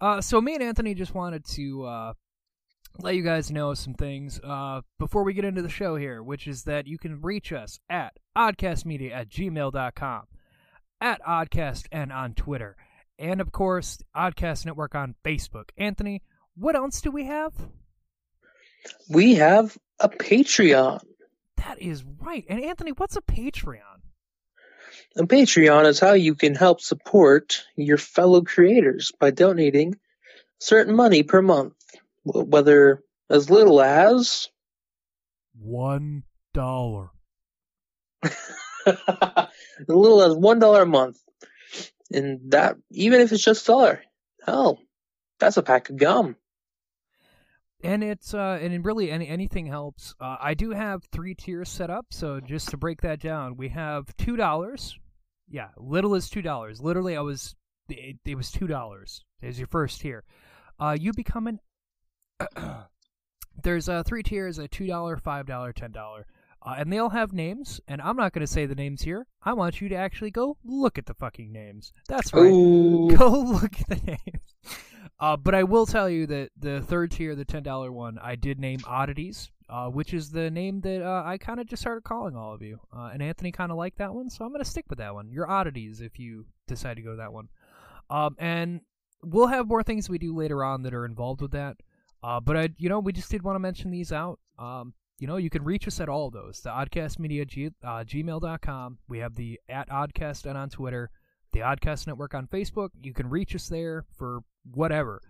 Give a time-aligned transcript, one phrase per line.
[0.00, 2.12] Uh, so me and Anthony just wanted to uh,
[2.98, 6.46] let you guys know some things uh, before we get into the show here, which
[6.46, 10.22] is that you can reach us at oddcastmedia at gmail.com,
[11.00, 12.76] at oddcast and on Twitter,
[13.20, 15.70] and of course, Oddcast Network on Facebook.
[15.76, 16.22] Anthony,
[16.56, 17.52] what else do we have?
[19.10, 21.02] We have a Patreon.
[21.58, 22.46] That is right.
[22.48, 23.99] And Anthony, what's a Patreon?
[25.16, 29.96] A Patreon is how you can help support your fellow creators by donating
[30.60, 31.74] certain money per month,
[32.24, 34.48] whether as little as
[35.58, 36.22] one
[36.54, 37.10] dollar,
[38.22, 38.36] as
[39.88, 41.18] little as one dollar a month,
[42.12, 44.02] and that even if it's just a dollar,
[44.46, 44.80] hell,
[45.40, 46.36] that's a pack of gum.
[47.82, 50.14] And it's uh, and really any anything helps.
[50.20, 53.68] Uh, I do have three tiers set up, so just to break that down, we
[53.70, 54.98] have two dollars.
[55.48, 56.80] Yeah, little as two dollars.
[56.80, 57.54] Literally, I was
[57.88, 60.24] it, it was two dollars as your first tier.
[60.78, 61.60] Uh, you become an.
[63.62, 66.26] There's uh, three tiers: a two dollar, five dollar, ten dollar.
[66.62, 69.26] Uh, and they all have names, and I'm not going to say the names here.
[69.42, 71.92] I want you to actually go look at the fucking names.
[72.06, 72.52] That's right.
[72.52, 73.10] Ooh.
[73.16, 74.42] Go look at the names.
[75.20, 78.36] Uh, but I will tell you that the third tier, the ten dollar one, I
[78.36, 82.04] did name oddities, uh, which is the name that uh, I kind of just started
[82.04, 82.80] calling all of you.
[82.94, 85.30] Uh, and Anthony kind of liked that one, so I'm gonna stick with that one.
[85.30, 87.48] Your oddities, if you decide to go that one.
[88.08, 88.80] Um, and
[89.22, 91.76] we'll have more things we do later on that are involved with that.
[92.22, 94.38] Uh, but I, you know, we just did want to mention these out.
[94.58, 96.60] Um, you know, you can reach us at all of those.
[96.60, 98.98] The Oddcastmedia G, uh, gmail.com.
[99.08, 101.10] We have the at Oddcast and on Twitter,
[101.52, 102.90] the Oddcast Network on Facebook.
[103.02, 104.40] You can reach us there for
[104.72, 105.20] whatever.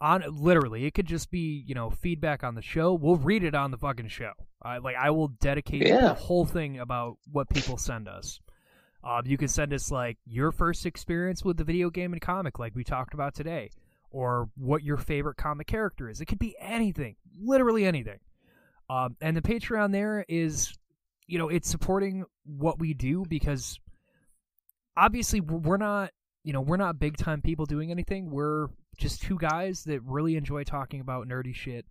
[0.00, 2.92] On literally, it could just be you know feedback on the show.
[2.94, 4.32] We'll read it on the fucking show.
[4.62, 6.00] I like I will dedicate Yeah.
[6.08, 8.38] the whole thing about what people send us.
[9.02, 12.58] Um, you can send us like your first experience with the video game and comic,
[12.58, 13.70] like we talked about today,
[14.10, 16.20] or what your favorite comic character is.
[16.20, 18.18] It could be anything, literally anything.
[18.90, 20.76] Um, and the Patreon there is,
[21.26, 23.78] you know, it's supporting what we do because
[24.96, 26.10] obviously we're not,
[26.44, 28.30] you know, we're not big time people doing anything.
[28.30, 28.68] We're
[28.98, 31.86] just two guys that really enjoy talking about nerdy shit,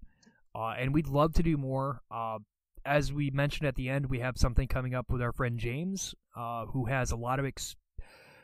[0.56, 2.02] uh, and we'd love to do more.
[2.10, 2.40] Uh,
[2.86, 6.14] as we mentioned at the end, we have something coming up with our friend James,
[6.36, 7.76] uh, who has a lot of ex-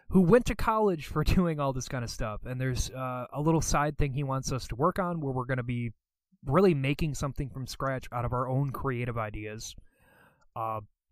[0.09, 2.41] who went to college for doing all this kind of stuff.
[2.45, 5.45] And there's uh, a little side thing he wants us to work on where we're
[5.45, 5.91] going to be
[6.45, 9.75] really making something from scratch out of our own creative ideas.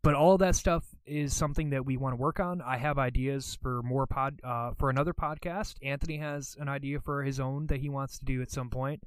[0.01, 2.61] But all that stuff is something that we want to work on.
[2.61, 5.75] I have ideas for more pod uh, for another podcast.
[5.81, 9.03] Anthony has an idea for his own that he wants to do at some point.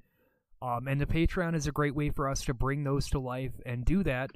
[0.60, 3.52] Um, and the Patreon is a great way for us to bring those to life
[3.64, 4.30] and do that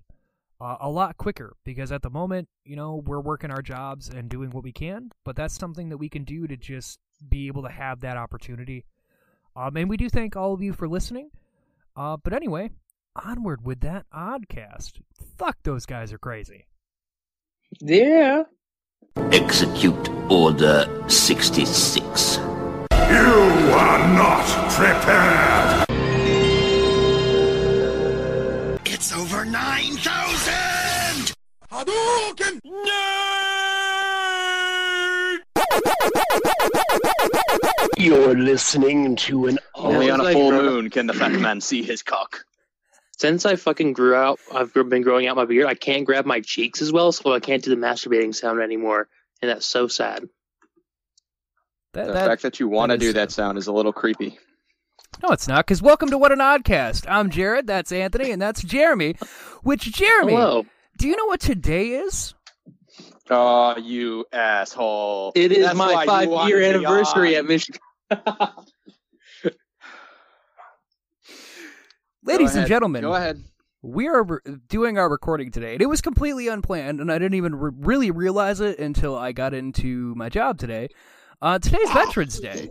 [0.61, 4.29] uh, a lot quicker because at the moment, you know, we're working our jobs and
[4.29, 7.63] doing what we can, but that's something that we can do to just be able
[7.63, 8.85] to have that opportunity.
[9.55, 11.31] Um, and we do thank all of you for listening.
[11.95, 12.71] Uh, but anyway,
[13.25, 15.01] onward with that oddcast.
[15.39, 16.67] Fuck, those guys are crazy.
[17.81, 18.45] Yeah.
[19.33, 22.37] Execute Order 66.
[22.37, 23.33] You
[23.73, 25.87] are not prepared!
[28.85, 31.35] It's over 9,000!
[31.71, 32.61] Hadouken!
[37.99, 42.03] You're listening to an Only on a full moon can the fat man see his
[42.03, 42.45] cock.
[43.19, 45.67] Since I fucking grew out, I've been growing out my beard.
[45.67, 49.09] I can't grab my cheeks as well, so I can't do the masturbating sound anymore,
[49.41, 50.29] and that's so sad.
[51.95, 54.39] That, The that- fact that you want to do that sound is a little creepy.
[55.23, 55.65] no, it's not.
[55.65, 57.07] Because welcome to What an Oddcast.
[57.09, 57.67] I'm Jared.
[57.67, 59.17] That's Anthony, and that's Jeremy.
[59.63, 60.67] Which Jeremy, Hello.
[60.99, 62.35] do you know what today is?
[63.31, 65.33] Oh, you asshole.
[65.35, 67.81] It is That's my five-year anniversary at Michigan.
[72.27, 73.43] Ladies and gentlemen, Go ahead.
[73.83, 77.37] we are re- doing our recording today, and it was completely unplanned, and I didn't
[77.37, 80.89] even re- really realize it until I got into my job today.
[81.41, 82.71] Uh, today's Veterans Day,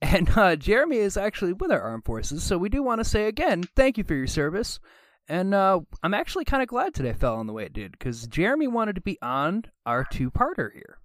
[0.00, 3.26] and uh, Jeremy is actually with our armed forces, so we do want to say
[3.26, 4.78] again, thank you for your service.
[5.26, 8.26] And uh, I'm actually kind of glad today fell on the way it did, because
[8.28, 10.98] Jeremy wanted to be on our two-parter here.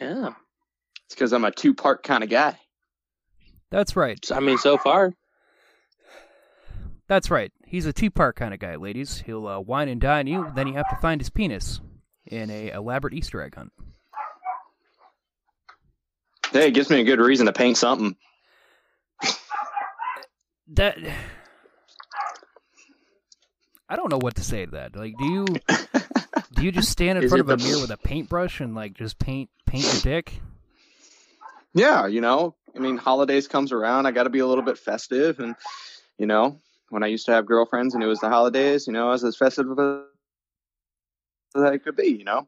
[0.00, 0.30] Yeah.
[1.06, 2.58] It's because I'm a two part kind of guy.
[3.70, 4.24] That's right.
[4.30, 5.14] I mean, so far.
[7.12, 7.52] That's right.
[7.66, 9.18] He's a two-part kind of guy, ladies.
[9.26, 11.78] He'll uh, wine and dine you, then you have to find his penis
[12.24, 13.70] in a elaborate Easter egg hunt.
[16.52, 18.16] Hey, it gives me a good reason to paint something.
[20.68, 20.96] that
[23.90, 24.96] I don't know what to say to that.
[24.96, 25.44] Like, do you
[26.54, 28.94] do you just stand in front of a the- mirror with a paintbrush and like
[28.94, 30.40] just paint paint your dick?
[31.74, 34.06] Yeah, you know, I mean, holidays comes around.
[34.06, 35.56] I got to be a little bit festive, and
[36.16, 36.58] you know,
[36.92, 39.24] when I used to have girlfriends and it was the holidays, you know, I was
[39.24, 42.08] as festive as I could be.
[42.08, 42.46] You know,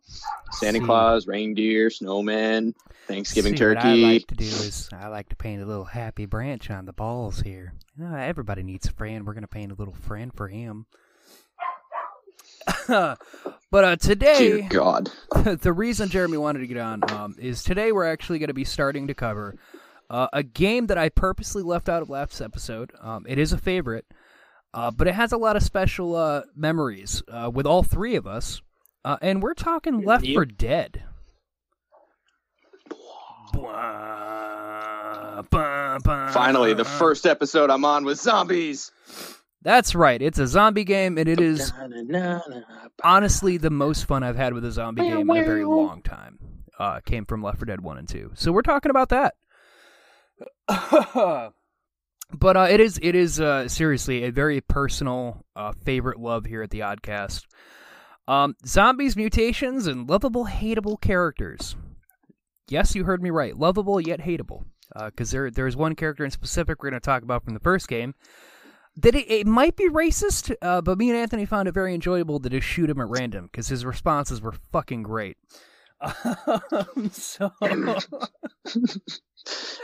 [0.52, 0.84] Santa See.
[0.84, 2.74] Claus, reindeer, snowman,
[3.06, 6.26] Thanksgiving See, What I like to do is I like to paint a little happy
[6.26, 7.72] branch on the balls here.
[7.96, 9.26] You know, everybody needs a friend.
[9.26, 10.84] We're gonna paint a little friend for him.
[12.88, 13.18] but
[13.72, 15.10] uh, today, Dear God.
[15.62, 18.64] the reason Jeremy wanted to get on um, is today we're actually going to be
[18.64, 19.56] starting to cover
[20.10, 22.92] uh, a game that I purposely left out of last episode.
[23.00, 24.06] Um, it is a favorite,
[24.74, 28.26] uh, but it has a lot of special uh, memories uh, with all three of
[28.26, 28.60] us,
[29.04, 31.04] uh, and we're talking Left 4 Dead.
[36.32, 38.90] Finally, the first episode I'm on with zombies.
[39.62, 40.20] That's right.
[40.20, 41.72] It's a zombie game, and it is
[43.02, 46.38] honestly the most fun I've had with a zombie game in a very long time.
[46.78, 48.32] Uh, came from Left 4 Dead 1 and 2.
[48.34, 49.34] So we're talking about that.
[52.32, 56.62] but uh, it is it is uh, seriously a very personal uh, favorite love here
[56.62, 57.44] at the Oddcast.
[58.26, 61.76] Um, zombies, mutations, and lovable, hateable characters.
[62.68, 63.56] Yes, you heard me right.
[63.56, 64.64] Lovable yet hateable.
[65.04, 67.88] Because there there's one character in specific we're going to talk about from the first
[67.88, 68.14] game
[68.96, 72.38] that it, it might be racist, uh, but me and Anthony found it very enjoyable
[72.40, 75.36] to just shoot him at random because his responses were fucking great.
[76.72, 77.50] Um, so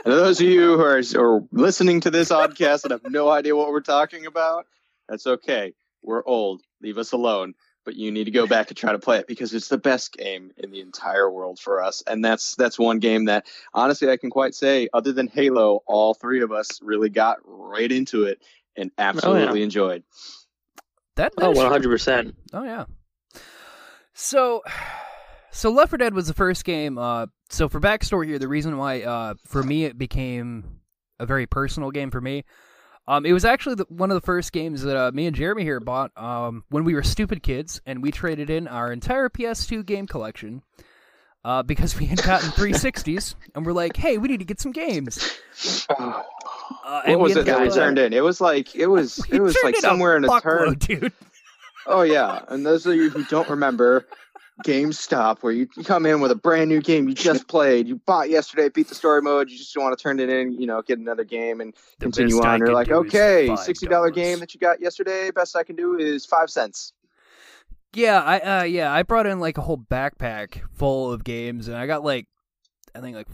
[0.03, 3.55] And those of you who are, are listening to this oddcast and have no idea
[3.55, 4.65] what we're talking about,
[5.07, 5.73] that's okay.
[6.01, 6.61] We're old.
[6.81, 7.53] Leave us alone.
[7.83, 10.13] But you need to go back and try to play it because it's the best
[10.13, 12.03] game in the entire world for us.
[12.05, 16.13] And that's that's one game that honestly I can quite say, other than Halo, all
[16.13, 18.39] three of us really got right into it
[18.75, 20.03] and absolutely enjoyed.
[21.15, 22.35] that Oh, that is- one hundred percent.
[22.53, 22.85] Oh yeah.
[24.13, 24.61] So,
[25.51, 26.97] so Left 4 Dead was the first game.
[26.97, 30.79] Uh, so for backstory here, the reason why, uh, for me it became
[31.19, 32.43] a very personal game for me.
[33.07, 35.63] Um, it was actually the, one of the first games that uh, me and Jeremy
[35.63, 39.85] here bought um, when we were stupid kids, and we traded in our entire PS2
[39.85, 40.61] game collection
[41.43, 44.71] uh, because we had gotten 360s, and we're like, "Hey, we need to get some
[44.71, 45.39] games."
[46.83, 48.11] Uh, What was it that we uh, turned in?
[48.13, 50.73] It was like it was it was like somewhere in a turn.
[50.75, 51.13] dude.
[51.85, 54.07] Oh yeah, and those of you who don't remember
[54.63, 57.97] GameStop, where you, you come in with a brand new game you just played, you
[58.05, 60.81] bought yesterday, beat the story mode, you just want to turn it in, you know,
[60.81, 62.59] get another game and The continue on.
[62.59, 66.25] You're like, okay, sixty dollar game that you got yesterday, best I can do is
[66.25, 66.93] five cents.
[67.93, 71.75] Yeah, I uh yeah, I brought in like a whole backpack full of games and
[71.75, 72.27] I got like
[72.95, 73.27] I think like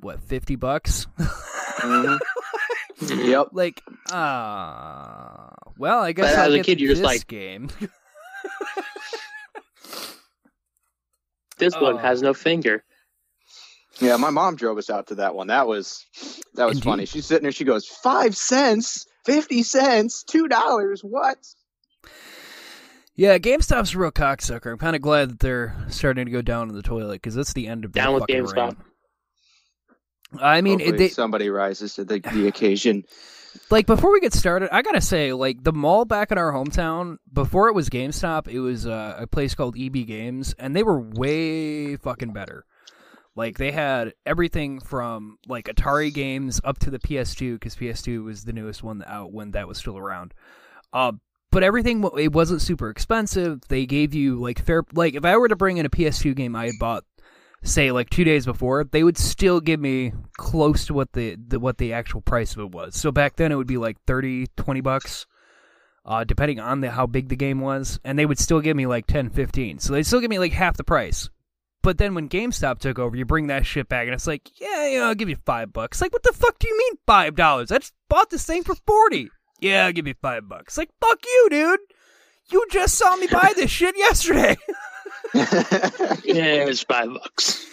[0.00, 1.06] what, 50 bucks?
[1.18, 2.18] Mhm.
[3.26, 3.48] yep.
[3.52, 3.80] like
[4.12, 5.48] uh
[5.78, 7.68] well, I guess But I'll as a kid, you're this just like- game.
[11.64, 11.98] This one Oh.
[11.98, 12.84] has no finger.
[14.00, 15.48] Yeah, my mom drove us out to that one.
[15.48, 16.04] That was
[16.54, 16.88] that was Indeed.
[16.88, 17.06] funny.
[17.06, 21.36] She's sitting there, she goes, five cents, fifty cents, two dollars, what?
[23.14, 24.72] yeah, GameStop's a real cocksucker.
[24.72, 27.52] I'm kind of glad that they're starting to go down in the toilet cuz that's
[27.52, 28.68] the end of their Down with GameStop.
[28.68, 28.76] reign.
[30.40, 33.04] I mean, it, they, somebody rises to the, the occasion.
[33.70, 37.18] Like before we get started, I gotta say, like the mall back in our hometown,
[37.32, 41.00] before it was GameStop, it was uh, a place called EB Games, and they were
[41.00, 42.64] way fucking better.
[43.34, 48.44] Like they had everything from like Atari games up to the PS2 because PS2 was
[48.44, 50.34] the newest one out when that was still around.
[50.92, 51.12] Uh,
[51.50, 53.60] but everything it wasn't super expensive.
[53.68, 56.54] They gave you like fair like if I were to bring in a PS2 game
[56.54, 57.04] I had bought
[57.62, 61.58] say like two days before, they would still give me close to what the, the
[61.58, 62.96] what the actual price of it was.
[62.96, 65.26] So back then it would be like 30, 20 bucks,
[66.04, 68.86] uh, depending on the, how big the game was, and they would still give me
[68.86, 69.78] like 10, 15.
[69.78, 71.30] So they'd still give me like half the price.
[71.82, 74.98] But then when GameStop took over, you bring that shit back, and it's like, yeah,
[74.98, 76.00] know, I'll give you five bucks.
[76.00, 77.72] Like, what the fuck do you mean five dollars?
[77.72, 79.30] I just bought this thing for forty.
[79.60, 80.78] Yeah, I'll give you five bucks.
[80.78, 81.80] Like, fuck you, dude.
[82.52, 84.56] You just saw me buy this shit yesterday.
[86.24, 87.66] Yeah, it's five bucks.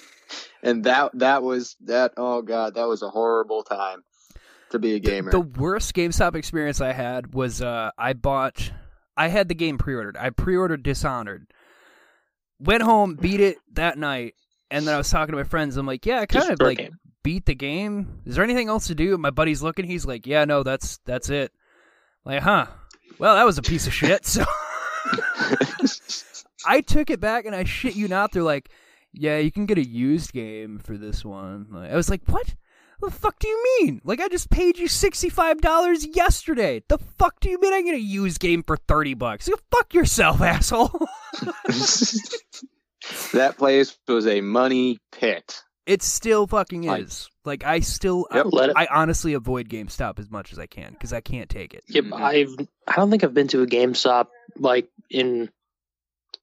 [0.63, 4.03] and that that was that oh god that was a horrible time
[4.71, 8.71] to be a gamer The worst GameStop experience I had was uh, I bought,
[9.17, 10.15] I had the game pre-ordered.
[10.15, 11.47] I pre-ordered Dishonored.
[12.59, 14.35] Went home, beat it that night,
[14.69, 15.75] and then I was talking to my friends.
[15.75, 16.99] I'm like, yeah, I kind Just of like game.
[17.23, 18.21] beat the game.
[18.25, 19.17] Is there anything else to do?
[19.17, 19.85] My buddy's looking.
[19.85, 21.51] He's like, yeah, no, that's that's it.
[22.23, 22.67] like, huh?
[23.17, 24.23] Well, that was a piece of shit.
[24.25, 24.45] So
[26.65, 28.69] I took it back, and I shit you not, they're like,
[29.13, 31.67] yeah, you can get a used game for this one.
[31.71, 32.55] Like, I was like, what?
[33.01, 34.01] The fuck do you mean?
[34.03, 36.83] Like I just paid you sixty five dollars yesterday.
[36.89, 39.47] The fuck do you mean I get a used game for thirty bucks?
[39.47, 40.91] You fuck yourself, asshole.
[43.33, 47.29] that place was a money pit It still fucking Like- is.
[47.45, 48.47] Like I still, Yep.
[48.51, 48.75] Let it.
[48.75, 51.83] I, I honestly avoid GameStop as much as I can because I can't take it.
[51.87, 52.21] Yep, Mhm.
[52.21, 52.67] I've.
[52.87, 55.49] I don't think I've been to a GameStop like in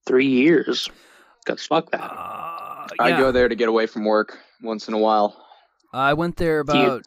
[0.07, 0.89] three years.
[1.45, 2.01] Cause fuck that.
[2.01, 5.35] Uh, I go there to get away from work once in a while.
[5.93, 7.03] I went there Do you- about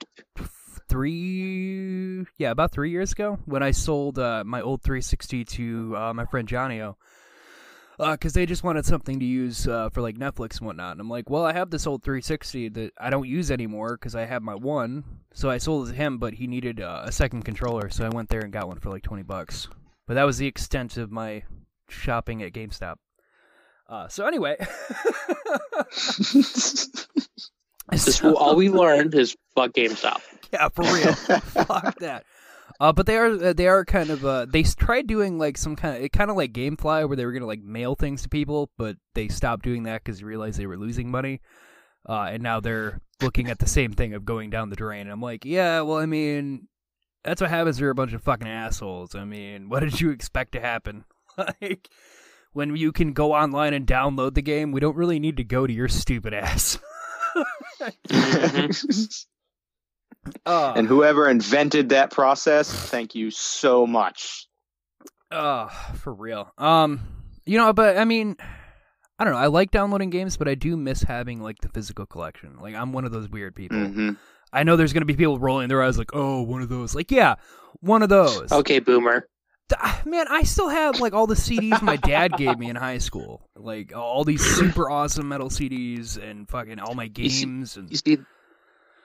[0.89, 6.15] three, yeah, about three years ago when I sold uh, my old 360 to uh,
[6.15, 6.97] my friend Johnny-O.
[7.99, 10.93] Because they just wanted something to use uh, for like Netflix and whatnot.
[10.93, 14.15] And I'm like, well, I have this old 360 that I don't use anymore because
[14.15, 15.05] I have my one.
[15.35, 17.91] So I sold it to him, but he needed uh, a second controller.
[17.91, 19.69] So I went there and got one for like 20 bucks.
[20.07, 21.43] But that was the extent of my
[21.91, 22.97] shopping at GameStop.
[23.89, 24.57] Uh, so anyway.
[28.23, 30.21] All we learned is fuck GameStop.
[30.53, 31.13] yeah, for real.
[31.41, 32.25] Fuck that.
[32.79, 35.77] Uh, but they are uh, they are kind of uh, they tried doing like some
[35.77, 38.29] kind of it kind of like GameFly where they were gonna like mail things to
[38.29, 41.41] people, but they stopped doing that because they realized they were losing money.
[42.09, 45.03] Uh, and now they're looking at the same thing of going down the drain.
[45.03, 46.69] And I'm like, yeah, well, I mean,
[47.25, 47.79] that's what happens.
[47.79, 49.15] You're a bunch of fucking assholes.
[49.15, 51.05] I mean, what did you expect to happen?
[51.61, 51.89] like,
[52.53, 55.67] when you can go online and download the game, we don't really need to go
[55.67, 56.79] to your stupid ass.
[60.47, 64.49] uh, and whoever invented that process, thank you so much.
[65.31, 66.53] Oh, for real.
[66.59, 67.01] Um,
[67.47, 68.37] you know, but I mean,
[69.19, 69.39] I don't know.
[69.39, 72.59] I like downloading games, but I do miss having like the physical collection.
[72.61, 73.79] Like, I'm one of those weird people.
[73.79, 74.13] hmm
[74.53, 77.13] I know there's gonna be people rolling their eyes like, "Oh, one of those." Like,
[77.13, 77.37] yeah,
[77.79, 78.51] one of those.
[78.51, 79.29] Okay, boomer.
[79.71, 82.99] Th- Man, I still have like all the CDs my dad gave me in high
[82.99, 83.49] school.
[83.57, 87.91] Like all these super awesome metal CDs and fucking all my You see- games and
[87.91, 88.17] You see,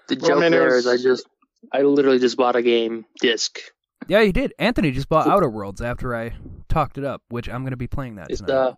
[0.08, 1.28] the Well, I joke mean, it there I just,
[1.72, 3.60] I literally just bought a game disc.
[4.08, 4.54] yeah, you did.
[4.60, 6.36] Anthony just bought Outer Worlds after I
[6.70, 8.54] talked it up, which I'm gonna be playing that It's tonight.
[8.54, 8.74] uh,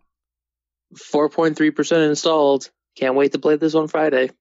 [0.98, 2.70] four point three percent installed.
[2.96, 4.32] Can't wait to play this on Friday.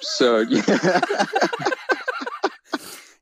[0.00, 1.00] So yeah.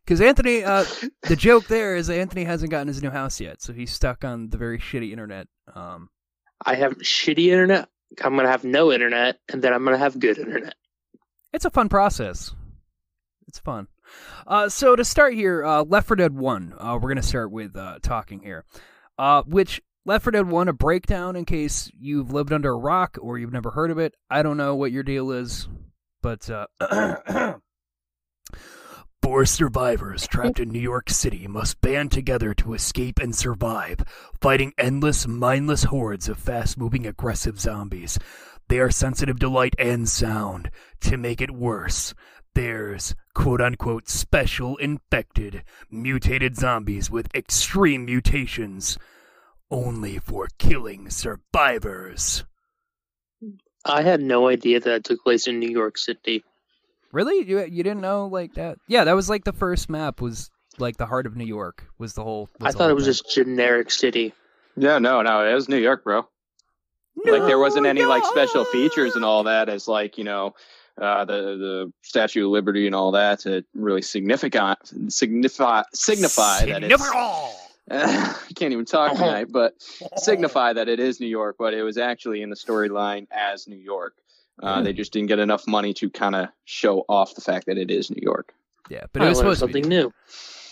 [0.04, 0.84] Because Anthony, uh,
[1.22, 4.50] the joke there is Anthony hasn't gotten his new house yet, so he's stuck on
[4.50, 5.46] the very shitty internet.
[5.74, 6.08] Um,
[6.64, 7.88] I have shitty internet.
[8.22, 10.74] I'm gonna have no internet, and then I'm gonna have good internet.
[11.52, 12.54] it's a fun process.
[13.48, 13.88] It's fun.
[14.46, 16.74] Uh, so to start here, uh, Left 4 Dead 1.
[16.78, 18.64] Uh, we're gonna start with uh, talking here.
[19.18, 23.18] Uh, which Left 4 Dead 1, a breakdown in case you've lived under a rock
[23.20, 24.14] or you've never heard of it.
[24.28, 25.68] I don't know what your deal is,
[26.22, 26.66] but uh,
[29.22, 33.98] Four survivors trapped in New York City must band together to escape and survive,
[34.40, 38.18] fighting endless, mindless hordes of fast moving, aggressive zombies.
[38.68, 40.72] They are sensitive to light and sound.
[41.02, 42.14] To make it worse,
[42.54, 48.98] there's quote unquote special infected, mutated zombies with extreme mutations.
[49.70, 52.44] Only for killing survivors.
[53.84, 56.44] I had no idea that took place in New York City.
[57.12, 57.46] Really?
[57.46, 58.78] You you didn't know like that?
[58.88, 62.14] Yeah, that was like the first map was like the heart of New York was
[62.14, 62.48] the whole.
[62.60, 63.12] I the thought whole it was thing.
[63.12, 64.32] just generic city.
[64.76, 65.46] Yeah, no, no.
[65.46, 66.26] It was New York, bro.
[67.26, 70.54] like there wasn't any like special features and all that as like you know
[71.00, 74.78] uh, the the Statue of Liberty and all that to really significant
[75.12, 77.02] signify signify that it's
[77.90, 79.74] I can't even talk tonight, but
[80.16, 83.76] signify that it is New York, but it was actually in the storyline as New
[83.76, 84.14] York.
[84.62, 84.84] Uh, Hmm.
[84.84, 87.90] They just didn't get enough money to kind of show off the fact that it
[87.90, 88.52] is New York.
[88.90, 89.72] Yeah, but I it was learned supposed to be.
[89.82, 90.12] something new.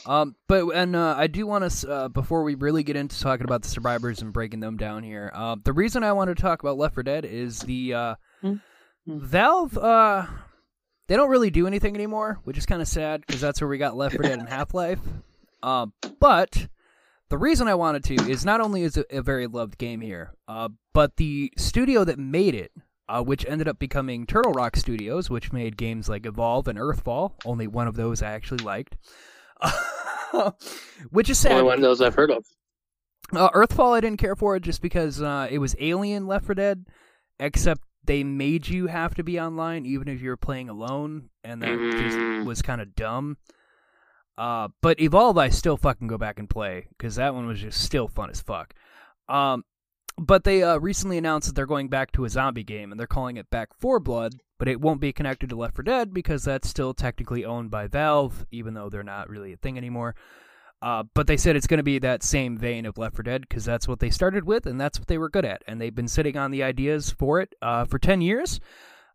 [0.07, 3.45] Um, but and uh, I do want to uh, before we really get into talking
[3.45, 5.31] about the survivors and breaking them down here.
[5.35, 8.55] Uh, the reason I want to talk about Left 4 Dead is the uh, Hmm.
[9.07, 9.77] Valve.
[9.77, 10.27] Uh,
[11.09, 13.79] they don't really do anything anymore, which is kind of sad because that's where we
[13.79, 15.01] got Left 4 Dead and Half Life.
[15.63, 16.69] Um, but
[17.29, 20.33] the reason I wanted to is not only is it a very loved game here,
[20.49, 22.73] uh, but the studio that made it.
[23.11, 27.33] Uh, which ended up becoming Turtle Rock Studios, which made games like Evolve and Earthfall.
[27.45, 28.97] Only one of those I actually liked.
[31.11, 31.53] which is sad.
[31.53, 32.47] Only one of those I've heard of.
[33.33, 36.55] Uh, Earthfall, I didn't care for it just because uh, it was Alien Left 4
[36.55, 36.87] Dead,
[37.39, 41.63] except they made you have to be online even if you were playing alone, and
[41.63, 41.99] that Mm.
[41.99, 43.39] just was kind of dumb.
[44.39, 47.83] Uh, but Evolve, I still fucking go back and play because that one was just
[47.83, 48.73] still fun as fuck.
[49.29, 49.65] Um,
[50.21, 53.07] but they uh, recently announced that they're going back to a zombie game and they're
[53.07, 56.45] calling it Back 4 Blood, but it won't be connected to Left 4 Dead because
[56.45, 60.15] that's still technically owned by Valve, even though they're not really a thing anymore.
[60.83, 63.41] Uh, but they said it's going to be that same vein of Left 4 Dead
[63.49, 65.63] because that's what they started with and that's what they were good at.
[65.67, 68.61] And they've been sitting on the ideas for it uh, for 10 years.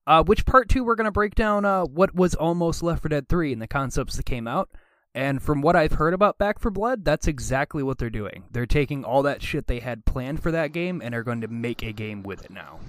[0.08, 3.10] Uh, which part two, we're going to break down uh, what was almost Left 4
[3.10, 4.70] Dead 3 and the concepts that came out.
[5.16, 8.44] And from what I've heard about Back 4 Blood, that's exactly what they're doing.
[8.52, 11.48] They're taking all that shit they had planned for that game and are going to
[11.48, 12.82] make a game with it now.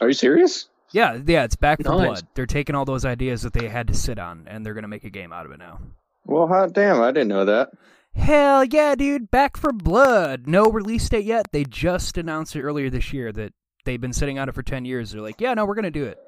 [0.00, 0.68] Are you serious?
[0.92, 2.06] Yeah, yeah, it's Back for Nice.
[2.06, 2.26] Blood.
[2.34, 5.04] They're taking all those ideas that they had to sit on, and they're gonna make
[5.04, 5.80] a game out of it now.
[6.24, 7.70] Well, hot damn, I didn't know that.
[8.14, 9.30] Hell yeah, dude!
[9.30, 10.46] Back 4 Blood.
[10.46, 11.46] No release date yet.
[11.52, 13.52] They just announced it earlier this year that
[13.84, 15.10] they've been sitting on it for ten years.
[15.10, 16.18] They're like, yeah, no, we're gonna do it.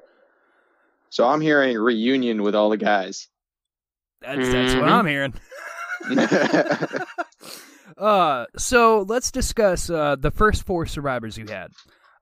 [1.09, 3.27] So I'm hearing a reunion with all the guys.
[4.21, 4.91] That's that's what Mhm.
[4.91, 5.33] I'm hearing.
[7.97, 11.69] Uh, so let's discuss uh, the first four survivors you had.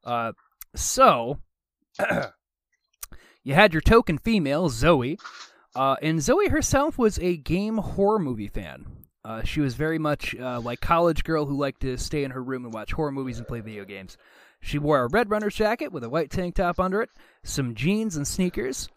[0.03, 0.31] Uh,
[0.75, 1.37] so
[3.43, 5.19] you had your token female, Zoe,
[5.75, 8.87] uh, and Zoe herself was a game horror movie fan.
[9.23, 12.41] Uh, she was very much uh, like college girl who liked to stay in her
[12.41, 14.17] room and watch horror movies and play video games.
[14.61, 17.09] She wore a red runner's jacket with a white tank top under it,
[17.43, 18.89] some jeans and sneakers.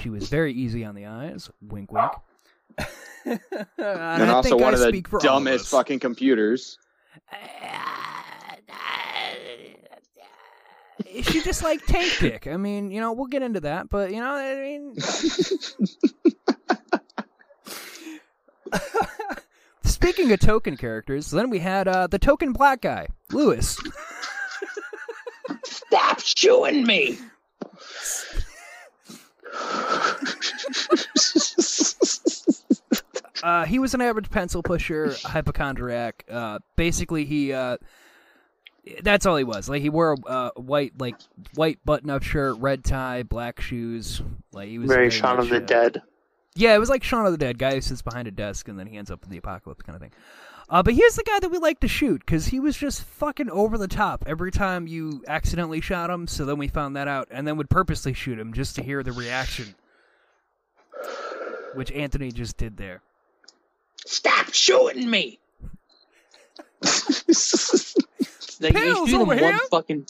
[0.00, 1.50] She was very easy on the eyes.
[1.60, 2.12] Wink, wink.
[3.24, 3.40] And
[3.78, 6.78] and also one of the dumbest fucking computers.
[11.22, 12.46] she just like tank dick.
[12.46, 14.96] I mean, you know, we'll get into that, but you know, I mean,
[19.84, 23.78] speaking of token characters, then we had uh, the token black guy, Lewis.
[25.64, 27.18] Stop shooting me!
[33.42, 36.24] Uh, he was an average pencil pusher, hypochondriac.
[36.30, 37.76] Uh, basically, he uh,
[39.02, 39.68] that's all he was.
[39.68, 41.16] Like he wore a uh, white, like
[41.54, 44.22] white button-up shirt, red tie, black shoes.
[44.52, 46.02] Like he was Very Shaun much, of the uh, Dead.
[46.54, 48.78] Yeah, it was like Shaun of the Dead, guy who sits behind a desk and
[48.78, 50.12] then he ends up in the apocalypse kind of thing.
[50.68, 53.50] Uh, but here's the guy that we like to shoot because he was just fucking
[53.50, 56.26] over the top every time you accidentally shot him.
[56.26, 59.02] So then we found that out and then would purposely shoot him just to hear
[59.02, 59.74] the reaction,
[61.74, 63.02] which Anthony just did there.
[64.06, 65.38] Stop shooting me!
[68.60, 69.58] Like, you Pills shoot him one here?
[69.70, 70.06] fucking.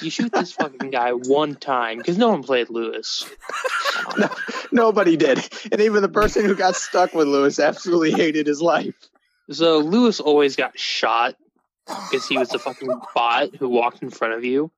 [0.00, 3.26] You shoot this fucking guy one time because no one played Lewis.
[4.18, 4.28] No,
[4.70, 5.38] nobody did.
[5.72, 8.94] And even the person who got stuck with Lewis absolutely hated his life.
[9.50, 11.36] So Lewis always got shot
[11.86, 14.70] because he was the fucking bot who walked in front of you.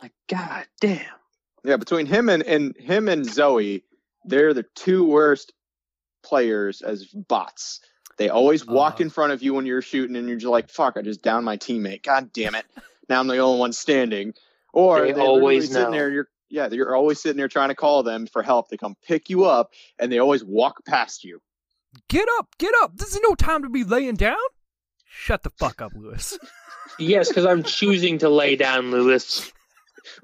[0.00, 1.00] Like, god damn.
[1.64, 3.82] Yeah, between him and, and him and Zoe,
[4.24, 5.52] they're the two worst
[6.26, 7.80] players as bots.
[8.18, 9.04] They always walk Uh.
[9.04, 10.96] in front of you when you're shooting, and you're just like, "Fuck!
[10.96, 12.02] I just downed my teammate.
[12.02, 12.66] God damn it!
[13.08, 14.34] Now I'm the only one standing."
[14.72, 16.10] Or They they always always sitting there.
[16.10, 18.68] You're yeah, you're always sitting there trying to call them for help.
[18.68, 21.40] They come pick you up, and they always walk past you.
[22.08, 22.96] Get up, get up.
[22.96, 24.36] This is no time to be laying down.
[25.08, 26.38] Shut the fuck up, Lewis.
[26.98, 29.50] Yes, because I'm choosing to lay down Lewis.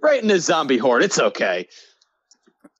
[0.00, 1.02] Right in the zombie horde.
[1.02, 1.66] It's okay.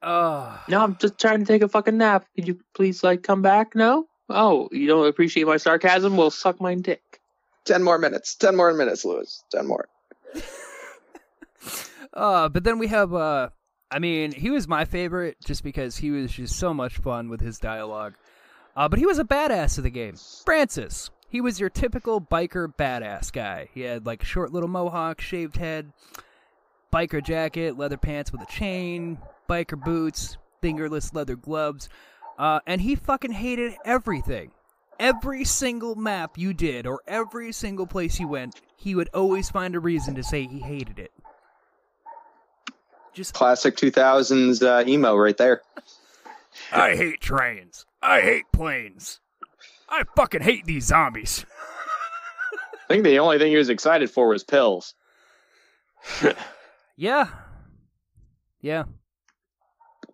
[0.03, 2.27] Uh, No, I'm just trying to take a fucking nap.
[2.35, 3.75] Could you please like come back?
[3.75, 4.07] No.
[4.29, 6.17] Oh, you don't appreciate my sarcasm?
[6.17, 7.21] Well, suck my dick.
[7.65, 8.35] Ten more minutes.
[8.35, 9.45] Ten more minutes, Lewis.
[9.51, 9.89] Ten more.
[12.15, 13.51] uh, but then we have, uh,
[13.91, 17.41] I mean, he was my favorite just because he was just so much fun with
[17.41, 18.15] his dialogue.
[18.75, 20.15] Uh, but he was a badass of the game.
[20.45, 21.11] Francis.
[21.29, 23.69] He was your typical biker badass guy.
[23.73, 25.93] He had like a short little mohawk, shaved head,
[26.93, 29.19] biker jacket, leather pants with a chain,
[29.53, 31.91] biker boots, fingerless leather gloves.
[32.39, 34.51] Uh, and he fucking hated everything.
[34.99, 39.75] Every single map you did, or every single place you went, he would always find
[39.75, 41.13] a reason to say he hated it.
[43.13, 45.61] Just Classic 2000s uh, emo right there.
[46.73, 47.85] I hate trains.
[48.01, 49.21] I hate planes.
[49.89, 51.45] I fucking hate these zombies.
[52.89, 54.95] I think the only thing he was excited for was pills.
[56.97, 57.29] Yeah.
[58.61, 58.85] Yeah.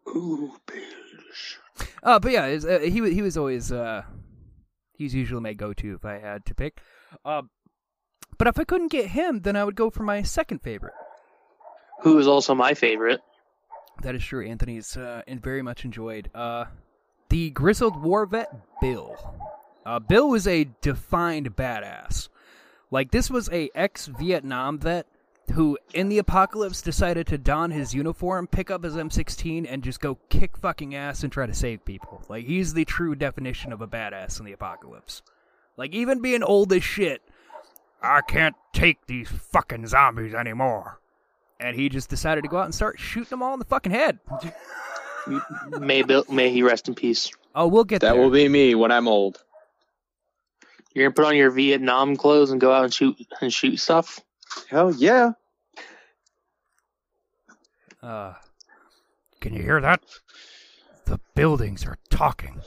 [0.09, 1.57] Ooh, bitch.
[2.03, 4.03] Uh, but yeah, it's, uh, he he was always uh,
[4.93, 6.81] he's usually my go-to if I had to pick.
[7.25, 7.43] Uh,
[8.39, 10.95] but if I couldn't get him, then I would go for my second favorite.
[12.03, 13.21] Who is also my favorite?
[14.03, 14.47] That is true.
[14.47, 16.31] Anthony's uh, and very much enjoyed.
[16.35, 16.67] Uh,
[17.29, 18.49] the grizzled war vet
[18.81, 19.17] Bill.
[19.85, 22.29] Uh, Bill was a defined badass.
[22.91, 25.07] Like this was a ex-Vietnam vet
[25.51, 30.01] who, in the apocalypse, decided to don his uniform, pick up his M16, and just
[30.01, 32.23] go kick fucking ass and try to save people.
[32.29, 35.23] Like he's the true definition of a badass in the apocalypse.
[35.77, 37.23] Like even being old as shit,
[38.03, 41.01] I can't take these fucking zombies anymore.
[41.61, 43.91] And he just decided to go out and start shooting them all in the fucking
[43.93, 44.19] head.
[45.81, 47.31] May Bill, may he rest in peace.
[47.55, 48.23] Oh, we'll get That there.
[48.23, 49.43] will be me when I'm old.
[50.95, 54.21] You're gonna put on your Vietnam clothes and go out and shoot and shoot stuff.
[54.69, 55.33] Hell yeah.
[58.03, 58.35] Uh,
[59.41, 60.03] can you hear that?
[61.07, 62.61] The buildings are talking.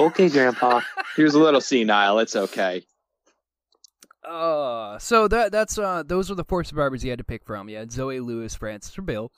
[0.00, 0.80] Okay, Grandpa.
[1.16, 2.18] He was a little senile.
[2.18, 2.84] It's okay.
[4.26, 7.68] Uh, so that that's uh those were the four survivors you had to pick from.
[7.68, 9.30] You had Zoe, Lewis, Francis, or Bill.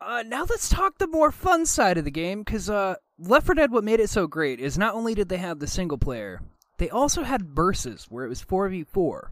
[0.00, 3.54] Uh, now let's talk the more fun side of the game, because uh, Left 4
[3.54, 6.40] Dead, what made it so great is not only did they have the single player,
[6.80, 9.28] they also had verses where it was 4v4.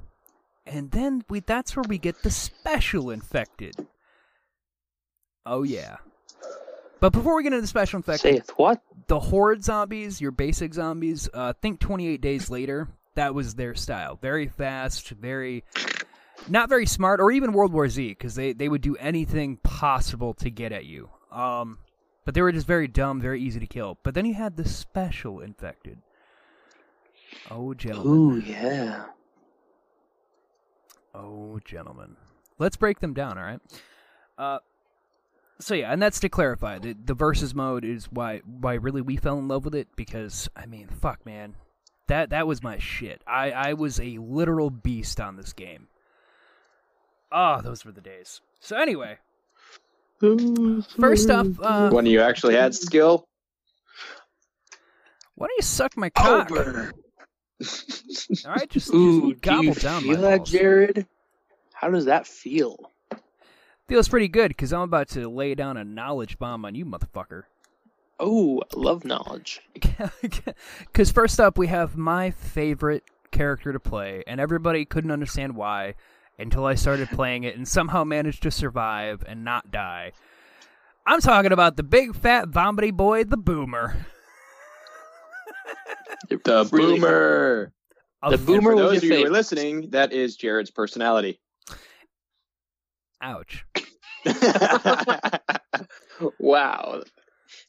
[0.67, 3.75] And then we that's where we get the special infected.
[5.47, 5.97] Oh yeah.
[7.01, 8.83] But before we get into the special infected, Saith what?
[9.07, 14.19] the horde zombies, your basic zombies, uh, think 28 days later, that was their style.
[14.21, 15.65] Very fast, very
[16.49, 20.35] not very smart, or even World War Z, because they, they would do anything possible
[20.35, 21.09] to get at you.
[21.33, 21.79] Um,
[22.27, 23.97] but they were just very dumb, very easy to kill.
[24.03, 26.03] But then you had the special infected.
[27.51, 28.13] Oh, gentlemen.
[28.13, 29.05] Ooh, yeah.
[31.15, 32.17] Oh, gentlemen.
[32.59, 33.61] Let's break them down, all right?
[34.37, 34.59] Uh,
[35.61, 36.79] so yeah, and that's to clarify.
[36.79, 40.49] The the versus mode is why why really we fell in love with it because
[40.57, 41.55] I mean, fuck man.
[42.07, 43.23] That that was my shit.
[43.27, 45.89] I I was a literal beast on this game.
[47.33, 48.41] Ah, those were the days.
[48.61, 49.19] So anyway,
[50.99, 53.25] first up, uh, When you actually had skill.
[55.35, 56.51] why don't you suck my cock?
[56.51, 56.93] Over.
[58.47, 60.51] All right, just, Ooh, just do gobble you down feel that, balls.
[60.51, 61.07] Jared?
[61.75, 62.93] How does that feel?
[63.89, 67.45] Feels pretty good because I'm about to lay down a knowledge bomb on you, motherfucker.
[68.21, 69.61] Oh, I love knowledge.
[70.81, 75.95] Because first up, we have my favorite character to play, and everybody couldn't understand why
[76.39, 80.13] until I started playing it and somehow managed to survive and not die.
[81.07, 84.07] I'm talking about the big fat vomity boy, the Boomer.
[86.29, 87.73] The Really- boomer.
[88.23, 91.41] A The f- Boomer For those of you who are listening, that is Jared's personality.
[93.23, 93.65] Ouch.
[96.41, 97.03] Wow.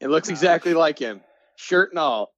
[0.01, 1.21] It looks exactly like him,
[1.55, 2.33] shirt and all.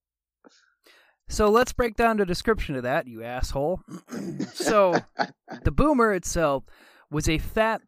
[1.29, 3.79] So let's break down the description of that, you asshole.
[4.53, 4.99] so,
[5.63, 6.65] the Boomer itself
[7.09, 7.81] was a fat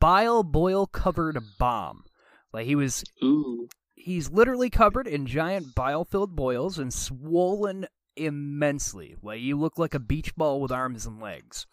[0.00, 2.04] bile boil covered bomb.
[2.52, 3.68] Like he was Ooh.
[4.02, 7.86] He's literally covered in giant bile filled boils and swollen
[8.16, 9.16] immensely.
[9.22, 11.66] Like you look like a beach ball with arms and legs.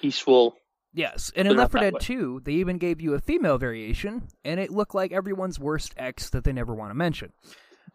[0.00, 0.56] He swole.
[0.92, 2.00] Yes, and in But Left 4 Dead way.
[2.00, 6.30] 2, they even gave you a female variation, and it looked like everyone's worst ex
[6.30, 7.32] that they never want to mention.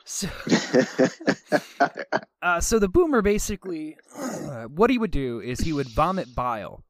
[0.05, 0.29] So,
[2.41, 3.97] uh, so the boomer basically,
[4.69, 6.85] what he would do is he would vomit bile,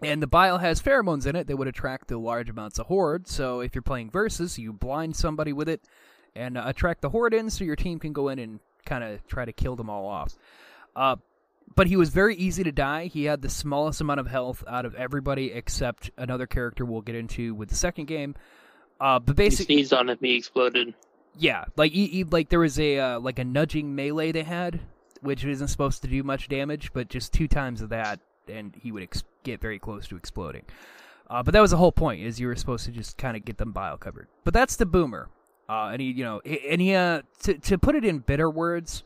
[0.00, 3.26] and the bile has pheromones in it that would attract the large amounts of horde.
[3.26, 5.82] So if you're playing versus, you blind somebody with it
[6.34, 9.26] and uh, attract the horde in, so your team can go in and kind of
[9.26, 10.34] try to kill them all off.
[10.96, 11.16] Uh,
[11.74, 13.06] but he was very easy to die.
[13.06, 17.14] He had the smallest amount of health out of everybody except another character we'll get
[17.14, 18.34] into with the second game.
[19.00, 20.18] Uh, but He basically, sneezed on him.
[20.20, 20.94] He exploded.
[21.38, 24.80] yeah, like he, he- like there was a uh, like a nudging melee they had,
[25.22, 28.92] which isn't supposed to do much damage, but just two times of that, and he
[28.92, 30.62] would ex- get very close to exploding.
[31.30, 33.44] Uh, but that was the whole point, is you were supposed to just kind of
[33.44, 34.28] get them bile covered.
[34.44, 35.30] But that's the boomer,
[35.72, 39.04] uh, and he, you know, and he, uh, to to put it in bitter words,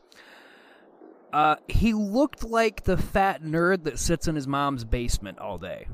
[1.31, 5.87] uh, he looked like the fat nerd that sits in his mom's basement all day,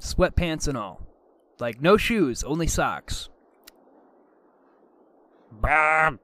[0.00, 1.06] sweatpants and all,
[1.58, 3.28] like no shoes, only socks.
[5.62, 6.20] Mom!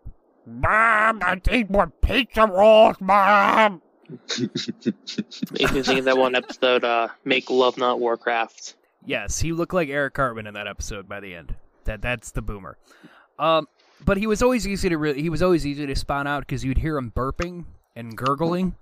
[0.47, 3.83] Mom, I need more pizza rolls, Mom!
[4.09, 8.77] Makes me think of that one episode, uh, Make Love Not Warcraft.
[9.05, 11.55] Yes, he looked like Eric Cartman in that episode by the end.
[11.85, 12.77] That that's the boomer.
[13.39, 13.67] Um,
[14.05, 16.65] but he was always easy to re- he was always easy to spawn out because
[16.65, 17.65] you'd hear him burping
[17.97, 18.75] and gurgling.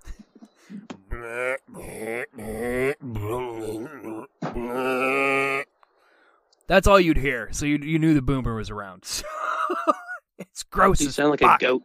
[6.69, 9.03] That's all you'd hear, so you you knew the boomer was around.
[10.39, 11.63] it's gross You sound like fuck.
[11.63, 11.83] a goat.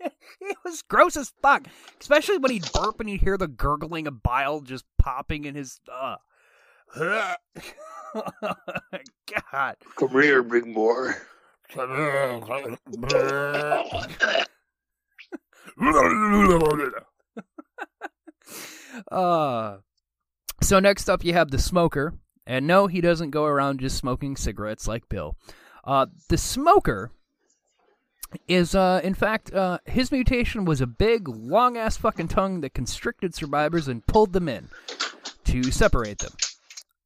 [0.44, 1.68] It was gross as fuck,
[2.00, 5.78] especially when he'd burp and you'd hear the gurgling of bile just popping in his.
[5.90, 6.16] Uh.
[9.52, 9.76] God.
[9.96, 11.10] Come here, big boy.
[19.10, 19.78] Uh,
[20.60, 22.12] so next up, you have the smoker,
[22.46, 25.34] and no, he doesn't go around just smoking cigarettes like Bill.
[25.82, 27.10] Uh, the smoker
[28.48, 32.74] is, uh, in fact, uh, his mutation was a big, long ass fucking tongue that
[32.74, 34.68] constricted survivors and pulled them in
[35.44, 36.32] to separate them.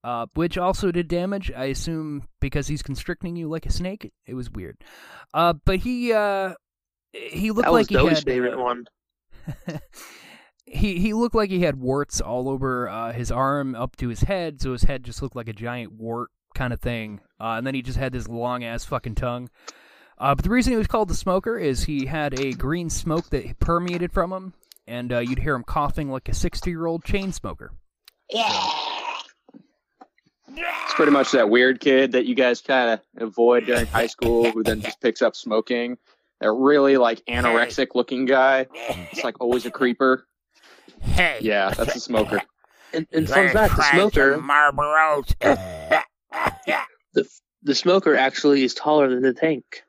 [0.07, 4.12] Uh, which also did damage, I assume, because he's constricting you like a snake.
[4.25, 4.77] It was weird.
[5.35, 6.55] Uh, but he, uh,
[7.12, 8.87] he looked That like was he Doge's had, favorite uh, one.
[10.64, 14.21] he he looked like he had warts all over uh, his arm up to his
[14.21, 17.21] head, so his head just looked like a giant wart kind of thing.
[17.40, 19.51] Uh, and then he just had this long ass fucking tongue.
[20.19, 23.29] Uh, but the reason he was called the smoker is he had a green smoke
[23.31, 24.55] that permeated from him,
[24.87, 27.73] and uh, you'd hear him coughing like a 60 year old chain smoker.
[30.49, 34.51] It's pretty much that weird kid that you guys kind of avoid during high school,
[34.51, 35.99] who then just picks up smoking.
[36.41, 38.67] That really like anorexic looking guy.
[39.11, 40.27] It's like always a creeper.
[41.01, 41.39] Hey.
[41.41, 42.43] Yeah, that's a smoker.
[42.93, 45.35] And, and fun let's fact, the smoker, Marlboros.
[47.15, 47.29] the,
[47.63, 49.83] the smoker actually is taller than the tank.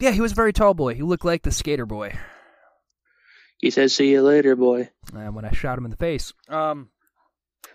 [0.00, 0.94] Yeah, he was a very tall boy.
[0.94, 2.16] He looked like the skater boy.
[3.58, 6.32] He said, "See you later, boy." And when I shot him in the face.
[6.48, 6.90] Um,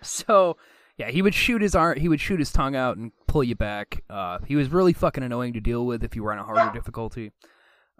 [0.00, 0.56] so
[0.96, 3.54] yeah, he would shoot his arm, he would shoot his tongue out and pull you
[3.54, 4.04] back.
[4.08, 6.72] Uh, he was really fucking annoying to deal with if you were on a harder
[6.72, 7.32] difficulty,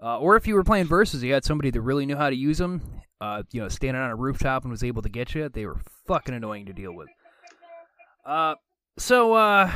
[0.02, 2.37] uh, or if you were playing versus, you had somebody that really knew how to
[2.37, 2.83] use them.
[3.20, 5.48] Uh, you know, standing on a rooftop and was able to get you.
[5.48, 7.09] They were fucking annoying to deal with.
[8.26, 8.57] Uh,
[8.98, 9.70] so uh,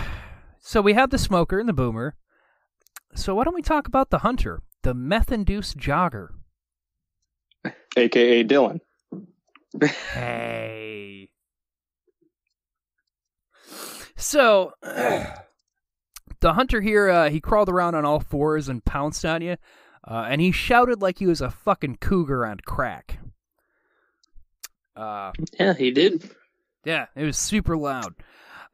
[0.60, 2.14] so we have the smoker and the boomer.
[3.14, 6.28] So why don't we talk about the hunter, the meth-induced jogger?
[7.96, 8.80] AKA Dylan.
[10.12, 11.30] Hey.
[14.18, 19.56] So, the hunter here, uh, he crawled around on all fours and pounced on you,
[20.06, 23.20] uh, and he shouted like he was a fucking cougar on crack.
[24.96, 26.28] Uh, Yeah, he did.
[26.84, 28.14] yeah, it was super loud.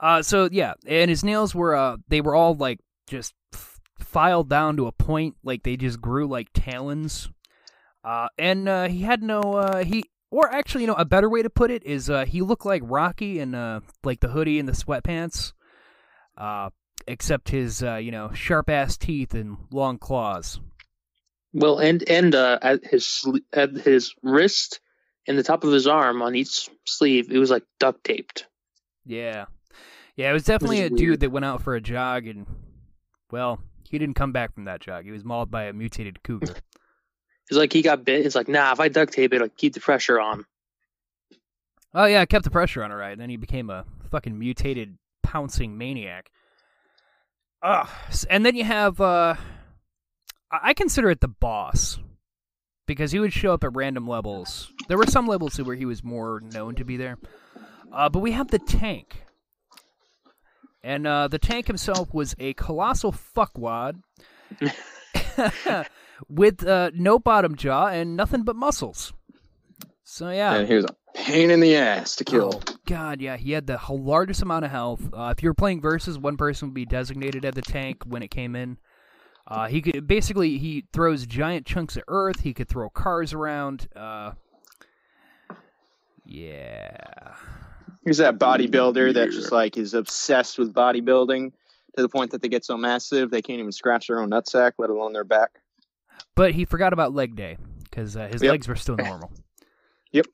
[0.00, 4.48] Uh, so yeah, and his nails were, uh, they were all like just f- filed
[4.48, 7.28] down to a point, like they just grew like talons.
[8.02, 11.42] Uh, and uh, he had no, uh, he, or actually, you know, a better way
[11.42, 14.68] to put it is, uh, he looked like Rocky in, uh, like the hoodie and
[14.68, 15.52] the sweatpants.
[16.36, 16.70] Uh,
[17.06, 20.58] except his, uh, you know, sharp ass teeth and long claws.
[21.52, 24.80] Well, and and uh, at his at his wrist
[25.28, 28.46] and the top of his arm on each sleeve, it was like duct taped.
[29.04, 29.46] Yeah.
[30.16, 32.46] Yeah, it was definitely a is dude that went out for a jog and,
[33.30, 35.04] well, he didn't come back from that jog.
[35.04, 36.54] He was mauled by a mutated cougar.
[37.48, 38.24] It's like he got bit.
[38.24, 40.46] It's like, nah, if I duct tape it, I'll keep the pressure on.
[41.92, 43.12] Oh, yeah, it kept the pressure on, all right.
[43.12, 46.30] And then he became a fucking mutated pouncing maniac.
[47.62, 47.88] Ugh.
[48.28, 49.37] And then you have, uh,
[50.50, 51.98] I I consider it the boss.
[52.87, 54.70] Because he would show up at random levels.
[54.88, 57.16] There were some levels where he was more known to be there.
[57.90, 59.22] Uh, but we have the tank.
[60.83, 64.02] And uh, the tank himself was a colossal fuckwad
[66.28, 69.12] with uh, no bottom jaw and nothing but muscles.
[70.04, 72.62] So yeah, And he was a pain in the ass to kill.
[72.68, 75.02] Oh, God, yeah, he had the largest amount of health.
[75.12, 78.22] Uh, if you were playing versus, one person would be designated at the tank when
[78.22, 78.78] it came in.
[79.46, 82.40] Uh, he could basically he throws giant chunks of earth.
[82.40, 83.88] He could throw cars around.
[83.94, 84.32] Uh,
[86.24, 87.34] yeah,
[88.04, 91.52] He's that bodybuilder that just like is obsessed with bodybuilding
[91.96, 94.72] to the point that they get so massive they can't even scratch their own nutsack,
[94.78, 95.50] let alone their back.
[96.35, 98.50] but he forgot about leg day because uh, his Yep.
[98.52, 99.30] legs were still normal.
[100.12, 100.26] Yep.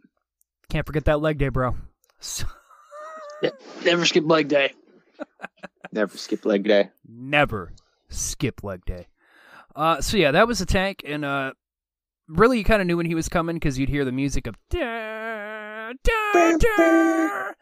[0.68, 1.75] Can't forget that leg day, bro.
[2.20, 2.44] So,
[3.83, 4.75] Never skip leg day.
[5.92, 6.90] Never skip leg day.
[7.09, 7.73] never
[8.11, 9.07] skip leg day.
[9.75, 11.53] Uh, so yeah, that was the tank, and uh,
[12.29, 14.55] really, you kind of knew when he was coming because you'd hear the music of
[14.68, 17.53] da, da, da,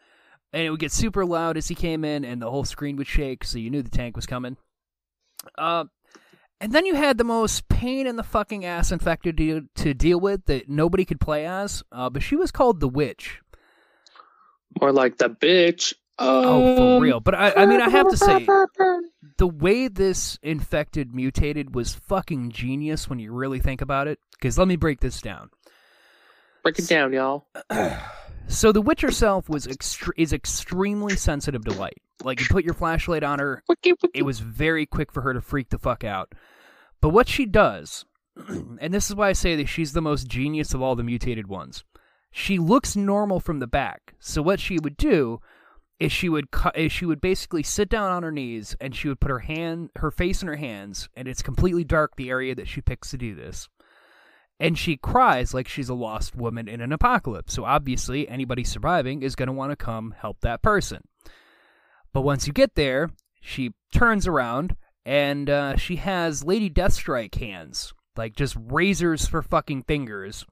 [0.53, 3.07] and it would get super loud as he came in, and the whole screen would
[3.07, 4.57] shake, so you knew the tank was coming.
[5.57, 5.85] Uh,
[6.61, 10.19] and then you had the most pain in the fucking ass infected to, to deal
[10.19, 13.39] with that nobody could play as, uh, but she was called the witch.
[14.81, 15.93] More like the bitch.
[16.21, 17.21] Oh, for Um, real.
[17.21, 18.45] But I, I mean, I have to say,
[19.37, 24.19] the way this infected mutated was fucking genius when you really think about it.
[24.33, 25.49] Because let me break this down.
[26.61, 27.47] Break it down, y'all.
[28.49, 32.01] So the witch herself was extre- is extremely sensitive to light.
[32.23, 33.63] Like you put your flashlight on her,
[34.13, 36.33] it was very quick for her to freak the fuck out.
[36.99, 38.05] But what she does,
[38.47, 41.47] and this is why I say that she's the most genius of all the mutated
[41.47, 41.83] ones.
[42.31, 44.15] She looks normal from the back.
[44.19, 45.39] So what she would do
[45.99, 49.09] is she would cu- is she would basically sit down on her knees and she
[49.09, 52.55] would put her hand her face in her hands and it's completely dark the area
[52.55, 53.69] that she picks to do this.
[54.59, 57.53] And she cries like she's a lost woman in an apocalypse.
[57.53, 61.01] So obviously anybody surviving is going to want to come help that person.
[62.13, 63.09] But once you get there,
[63.41, 69.83] she turns around and uh, she has Lady Deathstrike hands, like just razors for fucking
[69.83, 70.45] fingers,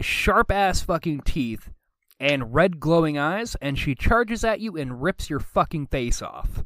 [0.00, 1.70] sharp ass fucking teeth,
[2.18, 6.64] and red glowing eyes, and she charges at you and rips your fucking face off.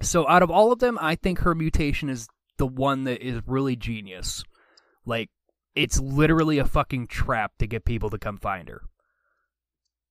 [0.00, 2.26] So out of all of them, I think her mutation is
[2.58, 4.42] the one that is really genius.
[5.06, 5.30] Like,
[5.74, 8.82] it's literally a fucking trap to get people to come find her.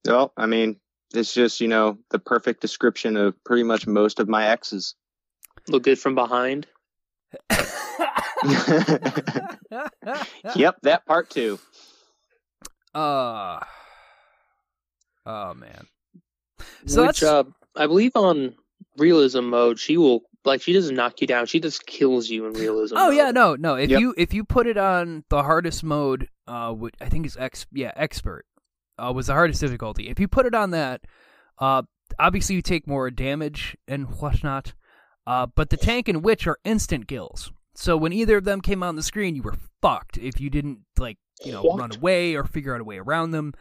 [0.06, 0.78] Well, I mean,
[1.14, 4.96] it's just, you know, the perfect description of pretty much most of my exes.
[5.68, 6.68] Look good from behind.
[10.56, 11.60] yep, that part too.
[12.94, 13.60] Uh
[15.26, 15.88] Oh man.
[16.86, 17.44] So Which, that's uh,
[17.76, 18.56] I believe on
[18.98, 22.54] realism mode, she will like she doesn't knock you down; she just kills you in
[22.54, 22.96] realism.
[22.98, 23.16] Oh mode.
[23.16, 23.76] yeah, no, no.
[23.76, 24.00] If Yep.
[24.00, 27.66] you if you put it on the hardest mode, uh, which I think is ex
[27.72, 28.46] yeah expert,
[28.98, 30.10] uh, was the hardest difficulty.
[30.10, 31.02] If you put it on that,
[31.60, 31.84] uh,
[32.20, 34.74] obviously you take more damage and whatnot.
[35.26, 37.52] Uh, but the tank and witch are instant kills.
[37.76, 40.80] So when either of them came on the screen, you were fucked if you didn't
[40.98, 41.80] like you know What?
[41.80, 43.54] run away or figure out a way around them.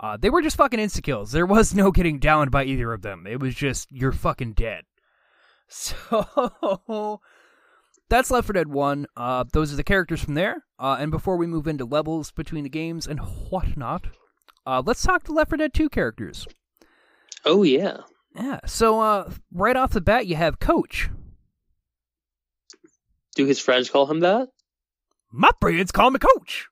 [0.00, 1.30] Uh, they were just fucking insta kills.
[1.30, 3.26] There was no getting downed by either of them.
[3.26, 4.84] It was just you're fucking dead.
[5.72, 7.20] So
[8.10, 9.06] that's Left 4 Dead 1.
[9.16, 10.66] Uh, those are the characters from there.
[10.78, 14.08] Uh, and before we move into levels between the games and whatnot,
[14.66, 16.46] uh, let's talk to Left 4 Dead 2 characters.
[17.44, 17.98] Oh yeah.
[18.36, 18.60] Yeah.
[18.66, 21.08] So uh, right off the bat, you have Coach.
[23.34, 24.48] Do his friends call him that?
[25.30, 26.68] My friends call me Coach.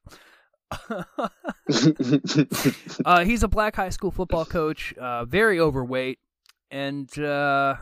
[3.04, 6.18] uh, he's a black high school football coach, uh, very overweight,
[6.70, 7.76] and uh,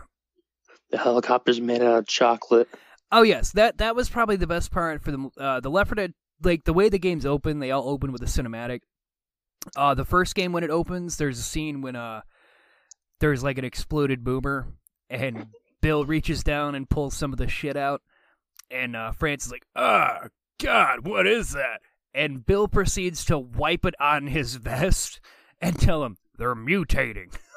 [0.91, 2.69] The helicopter's made out of chocolate.
[3.11, 5.95] Oh yes, that that was probably the best part for the uh, the Left 4
[5.97, 6.15] Dead.
[6.43, 8.81] Like the way the games open, they all open with a cinematic.
[9.77, 12.21] Uh, the first game when it opens, there's a scene when uh,
[13.21, 14.69] there's like an exploded boomer,
[15.11, 15.49] and
[15.81, 18.03] Bill reaches down and pulls some of the shit out,
[18.71, 20.29] and uh, Francis is like, "Ah,
[20.63, 21.81] God, what is that?"
[22.15, 25.21] And Bill proceeds to wipe it on his vest
[25.61, 27.35] and tell him they're mutating.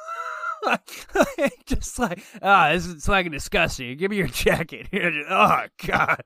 [1.65, 3.97] just like ah, this is fucking disgusting.
[3.97, 4.87] Give me your jacket.
[5.29, 6.23] oh God.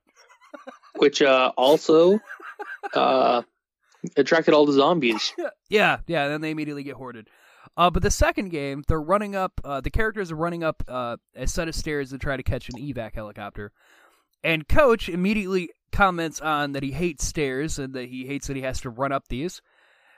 [0.98, 2.19] which uh, also
[2.93, 3.41] uh,
[4.17, 5.34] attracted all the zombies.
[5.67, 6.28] Yeah, yeah.
[6.28, 7.28] Then they immediately get hoarded.
[7.76, 9.60] Uh, but the second game, they're running up.
[9.63, 12.69] Uh, the characters are running up uh, a set of stairs to try to catch
[12.69, 13.71] an evac helicopter,
[14.43, 18.62] and Coach immediately comments on that he hates stairs and that he hates that he
[18.62, 19.62] has to run up these.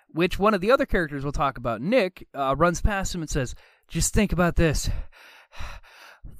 [0.09, 3.29] Which one of the other characters we'll talk about, Nick, uh, runs past him and
[3.29, 3.55] says,
[3.87, 4.89] "Just think about this: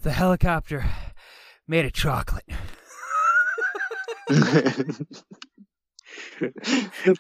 [0.04, 0.86] the helicopter
[1.68, 2.46] made of chocolate."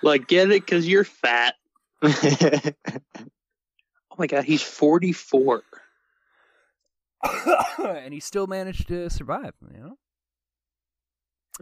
[0.04, 0.66] like, get it?
[0.66, 1.56] Because you're fat.
[4.18, 5.62] Oh my god, he's 44.
[7.78, 9.54] and he still managed to survive.
[9.72, 9.98] You know.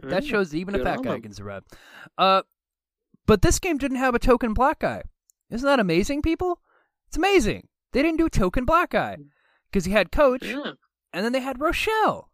[0.02, 1.22] That shows that even a fat guy him.
[1.22, 1.64] can survive.
[2.16, 2.42] Uh,
[3.26, 5.02] but this game didn't have a token black guy.
[5.50, 6.60] Isn't that amazing, people?
[7.08, 7.68] It's amazing.
[7.96, 9.16] They didn't do token black guy
[9.70, 10.72] because he had Coach, Yeah.
[11.14, 12.30] and then they had Rochelle.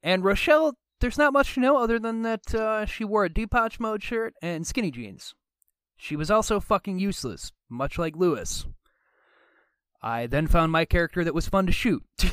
[0.00, 3.80] And Rochelle, there's not much to know other than that uh, she wore a Depeche
[3.80, 5.34] Mode shirt and skinny jeans.
[5.96, 8.64] She was also fucking useless, much like Louis.
[10.00, 12.04] I then found my character that was fun to shoot.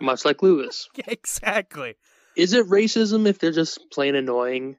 [0.00, 0.88] Much like Louis.
[1.06, 1.96] exactly.
[2.38, 4.76] Is it racism if they're just plain annoying?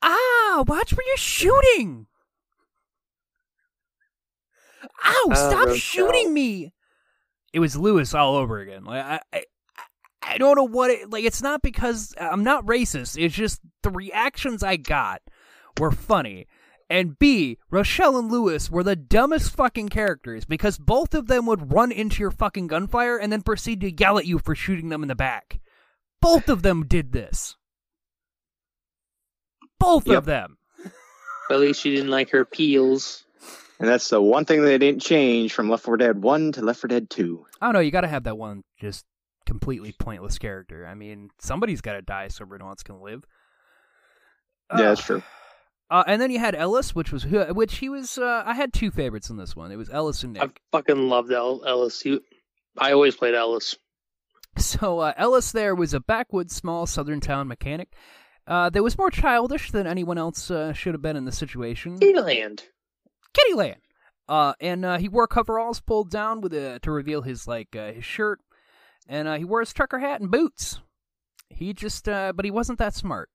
[0.00, 2.06] Ah, watch where you're shooting.
[5.04, 5.74] Ow, stop Rochelle.
[5.76, 6.72] shooting me.
[7.52, 8.84] It was Louis all over again.
[8.84, 9.44] Like I, I
[10.22, 13.22] I don't know what it like it's not because uh, I'm not racist.
[13.22, 15.22] It's just the reactions I got
[15.78, 16.46] were funny.
[16.88, 21.72] And B, Rochelle and Louis were the dumbest fucking characters because both of them would
[21.72, 25.02] run into your fucking gunfire and then proceed to yell at you for shooting them
[25.02, 25.58] in the back.
[26.20, 27.56] Both of them did this.
[29.80, 30.18] Both Yep.
[30.18, 30.58] of them.
[31.50, 33.24] At least she didn't like her peels.
[33.78, 36.80] And that's the one thing they didn't change from Left 4 Dead 1 to Left
[36.80, 37.46] 4 Dead 2.
[37.60, 37.80] I don't know.
[37.80, 39.04] You got to have that one just
[39.46, 40.86] completely pointless character.
[40.86, 43.24] I mean, somebody's got to die so everyone else can live.
[44.76, 45.22] Yeah, that's Uh, true.
[45.88, 48.18] Uh, and then you had Ellis, which was which he was.
[48.18, 49.70] Uh, I had two favorites in this one.
[49.70, 50.42] It was Ellis and Nick.
[50.42, 52.00] I fucking loved El- Ellis.
[52.00, 52.18] He,
[52.76, 53.76] I always played Ellis.
[54.58, 57.92] So uh, Ellis there was a backwoods, small southern town mechanic
[58.48, 61.98] uh, that was more childish than anyone else uh, should have been in the situation.
[62.02, 62.64] Eland.
[63.36, 63.76] Kittyland.
[64.28, 67.92] Uh, and uh, he wore coveralls pulled down with a, to reveal his like uh,
[67.92, 68.40] his shirt,
[69.08, 70.80] and uh, he wore his trucker hat and boots.
[71.48, 73.30] He just, uh, but he wasn't that smart.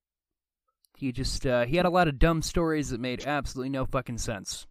[0.98, 4.18] He just, uh, he had a lot of dumb stories that made absolutely no fucking
[4.18, 4.66] sense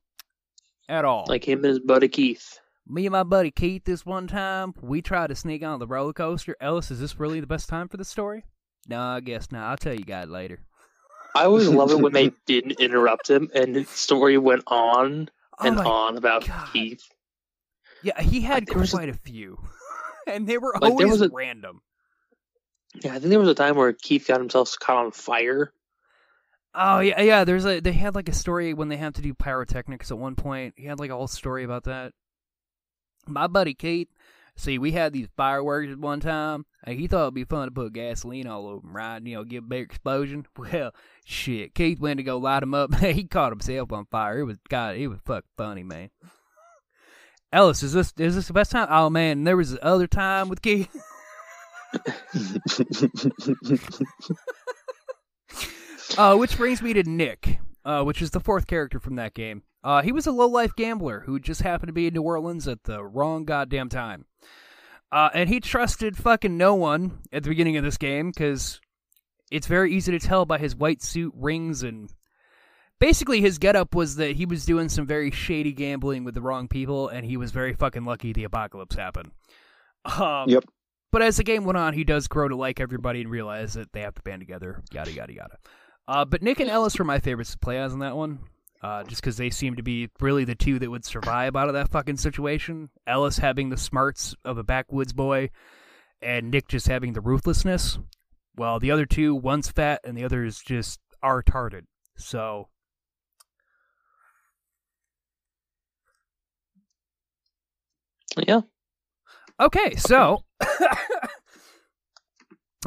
[0.88, 1.26] at all.
[1.28, 2.60] Like him and his buddy Keith.
[2.88, 6.13] me and my buddy Keith, this one time, we tried to sneak on the roller
[6.13, 6.56] coaster.
[6.62, 8.46] Ellis, is this really the best time for the story?
[8.88, 9.69] No, I guess not.
[9.69, 10.60] I'll tell you guys later.
[11.36, 15.29] I always love it when they didn't interrupt him and the story went on
[15.60, 16.69] Oh and my on about God.
[16.73, 17.04] Keith.
[18.04, 19.60] Yeah, he had was a- quite a few,
[20.27, 21.82] and they were Like, always a- random.
[23.04, 25.71] Yeah, I think there was a time where Keith got himself caught on fire.
[26.73, 27.44] Oh yeah, yeah.
[27.44, 30.36] There's a they had like a story when they have to do pyrotechnics at one
[30.36, 30.73] point.
[30.77, 32.13] He had like a whole story about that.
[33.27, 34.10] My buddy Kate
[34.62, 37.71] See, we had these fireworks at one time, and he thought it'd be fun to
[37.71, 39.19] put gasoline all over them, right?
[39.19, 40.45] You know, give a big explosion.
[40.55, 40.93] Well,
[41.25, 42.93] shit, Keith went to go light them up.
[42.99, 44.37] he caught himself on fire.
[44.37, 46.12] It was God, it was fuck funny, man.
[47.51, 48.87] Ellis, is this is this the best time?
[48.91, 50.95] Oh man, there was the other time with Keith.
[56.19, 59.63] Uh, which brings me to Nick, uh, which is the fourth character from that game.
[59.84, 62.67] Uh, he was a low life gambler who just happened to be in New Orleans
[62.67, 64.25] at the wrong goddamn time.
[65.12, 68.79] Uh, and he trusted fucking no one at the beginning of this game because
[69.52, 72.10] it's very easy to tell by his white suit, rings, and
[73.00, 76.67] basically his getup was that he was doing some very shady gambling with the wrong
[76.69, 79.32] people, and he was very fucking lucky the apocalypse happened.
[80.06, 80.63] Um, Yep.
[81.12, 83.92] But as the game went on, he does grow to like everybody and realize that
[83.92, 84.82] they have to band together.
[84.94, 85.58] Yada yada yada.
[86.08, 88.39] Uh, but Nick and Ellis were my favorites to play as in that one.
[88.83, 91.75] Uh, just because they seem to be really the two that would survive out of
[91.75, 92.89] that fucking situation.
[93.06, 95.52] Ellis having the smarts of a backwoods boy,
[96.19, 97.99] and Nick just having the ruthlessness.
[98.56, 101.83] Well, the other two, one's fat and the other is just are retarded.
[102.17, 102.69] So
[108.47, 108.62] Yeah.
[109.60, 110.43] Okay, so.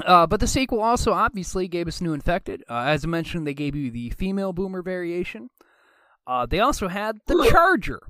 [0.05, 2.64] uh, but the sequel also obviously gave us New Infected.
[2.68, 5.51] Uh, as I mentioned, they gave you the female boomer variation.
[6.26, 8.01] Uh, they also had the Charger,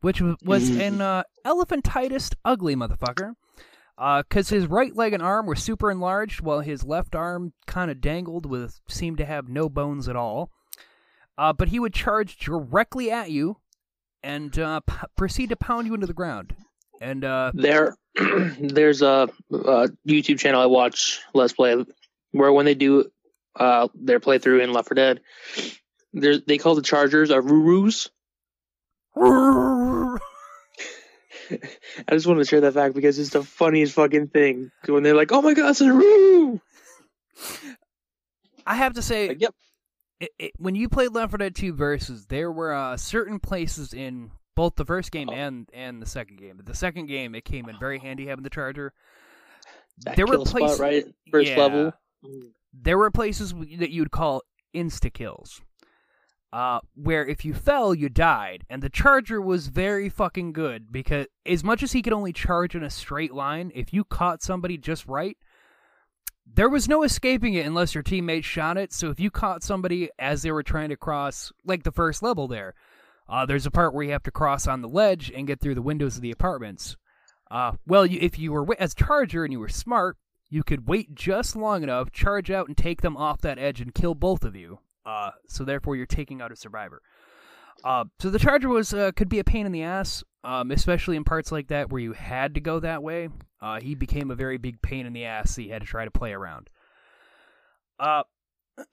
[0.00, 3.34] which was, was an uh, elephantitis ugly motherfucker.
[3.98, 8.00] Because his right leg and arm were super enlarged, while his left arm kind of
[8.00, 10.50] dangled with seemed to have no bones at all.
[11.38, 13.58] Uh, but he would charge directly at you
[14.22, 16.56] and uh, p- proceed to pound you into the ground.
[17.02, 17.96] And uh, There,
[18.60, 21.84] there's a, a YouTube channel I watch Let's Play
[22.30, 23.10] where when they do
[23.56, 25.20] uh, their playthrough in Left 4 Dead,
[26.12, 28.08] there's they call the Chargers a Rurus.
[29.16, 30.18] I
[32.12, 35.32] just wanted to share that fact because it's the funniest fucking thing when they're like,
[35.32, 36.60] "Oh my god, it's a Ruru!"
[38.64, 39.54] I have to say, Like, yep.
[40.20, 43.92] it, it, when you played Left 4 Dead 2 versus, there were uh, certain places
[43.92, 46.56] in both the first game and and the second game.
[46.56, 48.92] But the second game, it came in very handy having the charger.
[50.04, 51.04] That there were kill spot, places, right?
[51.30, 51.58] First Yeah.
[51.58, 51.92] level.
[52.72, 54.42] There were places that you'd call
[54.74, 55.60] insta kills,
[56.52, 61.26] uh, where if you fell, you died, and the charger was very fucking good because
[61.44, 64.78] as much as he could only charge in a straight line, if you caught somebody
[64.78, 65.36] just right,
[66.46, 68.92] there was no escaping it unless your teammate shot it.
[68.92, 72.48] So if you caught somebody as they were trying to cross, like the first level
[72.48, 72.74] there,
[73.28, 75.74] uh, there's a part where you have to cross on the ledge and get through
[75.74, 76.96] the windows of the apartments.
[77.50, 80.16] Uh, well, you, if you were as charger and you were smart,
[80.48, 83.94] you could wait just long enough, charge out, and take them off that edge and
[83.94, 84.80] kill both of you.
[85.04, 87.00] Uh, so therefore, you're taking out a survivor.
[87.84, 91.16] Uh, so the charger was uh, could be a pain in the ass, um, especially
[91.16, 93.28] in parts like that where you had to go that way.
[93.60, 95.56] Uh, he became a very big pain in the ass.
[95.56, 96.68] that you had to try to play around.
[97.98, 98.22] Uh,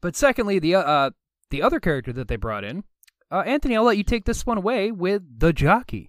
[0.00, 1.10] but secondly, the uh,
[1.50, 2.84] the other character that they brought in,
[3.30, 6.08] uh, Anthony, I'll let you take this one away with the jockey.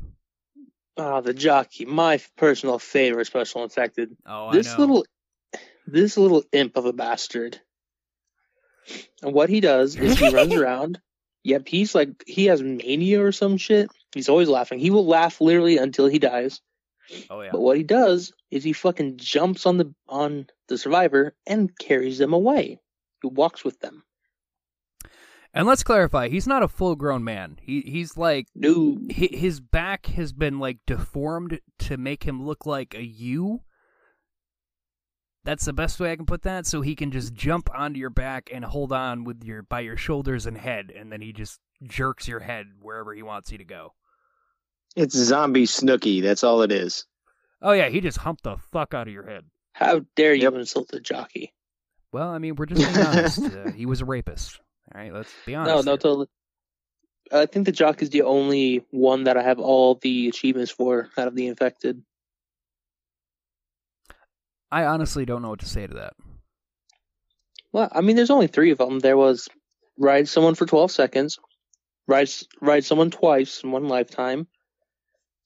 [0.98, 4.16] Ah, the jockey, my personal favorite special infected.
[4.26, 4.80] Oh, this I know.
[4.80, 5.06] little,
[5.86, 7.60] this little imp of a bastard.
[9.22, 11.00] And what he does is he runs around.
[11.44, 13.90] Yep, he's like he has mania or some shit.
[14.14, 14.80] He's always laughing.
[14.80, 16.62] He will laugh literally until he dies.
[17.30, 17.50] oh yeah.
[17.52, 22.18] But what he does is he fucking jumps on the on the survivor and carries
[22.18, 22.80] them away.
[23.22, 24.04] He walks with them.
[25.58, 27.58] And let's clarify, he's not a full-grown man.
[27.62, 32.66] He he's like No, hi- his back has been like deformed to make him look
[32.66, 33.62] like a U.
[35.44, 36.66] That's the best way I can put that.
[36.66, 39.98] So he can just jump onto your back and hold on with your by your
[39.98, 43.64] shoulders and head, and then he just jerks your head wherever he wants you to
[43.66, 43.94] go.
[44.96, 46.22] It's zombie Snooki.
[46.22, 47.06] That's all it is.
[47.62, 49.46] Oh yeah, he just humped the fuck out of your head.
[49.74, 50.54] how dare you Yep.
[50.56, 51.54] insult the jockey?
[52.12, 53.40] Well, I mean, we're just being honest.
[53.68, 54.60] Uh, he was a rapist.
[54.94, 55.76] All right, let's be honest.
[55.76, 55.98] No, no, here.
[55.98, 56.28] totally.
[57.32, 61.10] I think the jock is the only one that I have all the achievements for
[61.18, 62.02] out of the infected.
[64.72, 66.14] I honestly don't know what to say to that.
[67.74, 69.00] Well, I mean, there's only three of them.
[69.00, 69.50] There was
[69.98, 71.38] ride someone for 12 seconds,
[72.08, 72.30] ride
[72.62, 74.48] ride someone twice in one lifetime,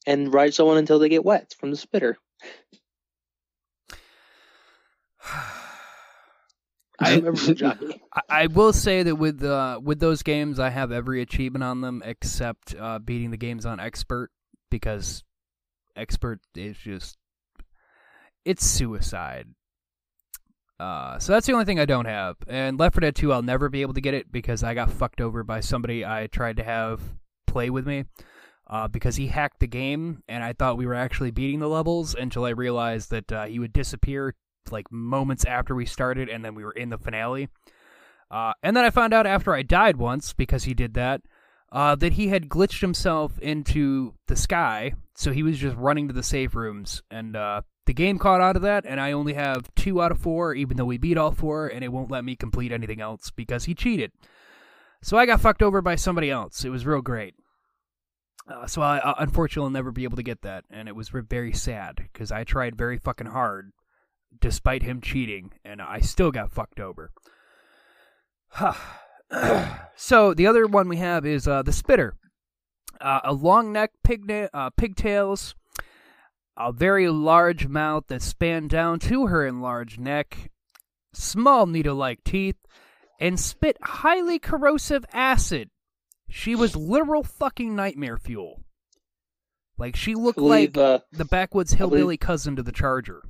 [0.05, 2.17] and ride someone until they get wet from the spitter.
[7.01, 8.01] I remember the jockey.
[8.13, 11.81] I, I will say that with uh, with those games, I have every achievement on
[11.81, 14.31] them except uh, beating the games on expert
[14.69, 15.23] because
[15.95, 17.17] expert is just
[18.45, 19.47] it's suicide.
[20.79, 22.37] Uh, so that's the only thing I don't have.
[22.47, 24.89] And Left 4 Dead 2, I'll never be able to get it because I got
[24.91, 27.01] fucked over by somebody I tried to have
[27.45, 28.05] play with me.
[28.67, 32.15] uh, because he hacked the game, and I thought we were actually beating the levels
[32.15, 34.35] until I realized that uh, he would disappear
[34.69, 37.49] like moments after we started, and then we were in the finale.
[38.29, 41.21] Uh, and then I found out after I died once because he did that
[41.71, 46.13] uh, that he had glitched himself into the sky, so he was just running to
[46.13, 49.73] the safe rooms, and uh, the game caught out of that, and I only have
[49.75, 52.35] two out of four, even though we beat all four, and it won't let me
[52.35, 54.11] complete anything else because he cheated.
[55.01, 56.65] So I got fucked over by somebody else.
[56.65, 57.35] It was real great.
[58.47, 61.09] Uh, so I uh, unfortunately will never be able to get that, and it was
[61.09, 63.71] very sad because I tried very fucking hard,
[64.39, 67.11] despite him cheating, and I still got fucked over.
[69.95, 72.15] so the other one we have is uh, the spitter,
[72.99, 75.55] uh, a long neck, pig uh, pigtails,
[76.57, 80.51] a very large mouth that span down to her enlarged neck,
[81.13, 82.57] small needle-like teeth,
[83.19, 85.69] and spit highly corrosive acid.
[86.29, 88.63] She was literal fucking nightmare fuel.
[89.77, 93.23] Like she looked believe, like uh, the backwoods I believe- hillbilly cousin to the Charger.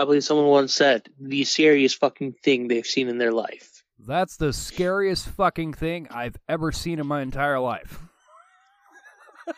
[0.00, 3.84] I believe someone once said the scariest fucking thing they've seen in their life.
[3.98, 7.98] That's the scariest fucking thing I've ever seen in my entire life.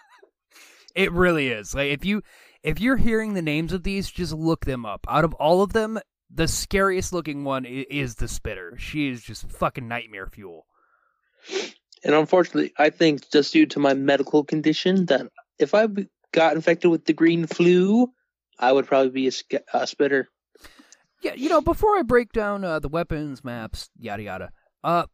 [0.96, 1.76] it really is.
[1.76, 2.22] Like if you
[2.64, 5.06] if you're hearing the names of these, just look them up.
[5.08, 8.74] Out of all of them, the scariest looking one is the spitter.
[8.78, 10.66] She is just fucking nightmare fuel.
[12.02, 15.28] And unfortunately, I think just due to my medical condition, that
[15.60, 15.86] if I
[16.32, 18.12] got infected with the green flu,
[18.58, 20.28] I would probably be a, a spitter.
[21.22, 24.50] Yeah, you know, before I break down uh, the weapons, maps, yada yada,
[24.82, 25.04] uh,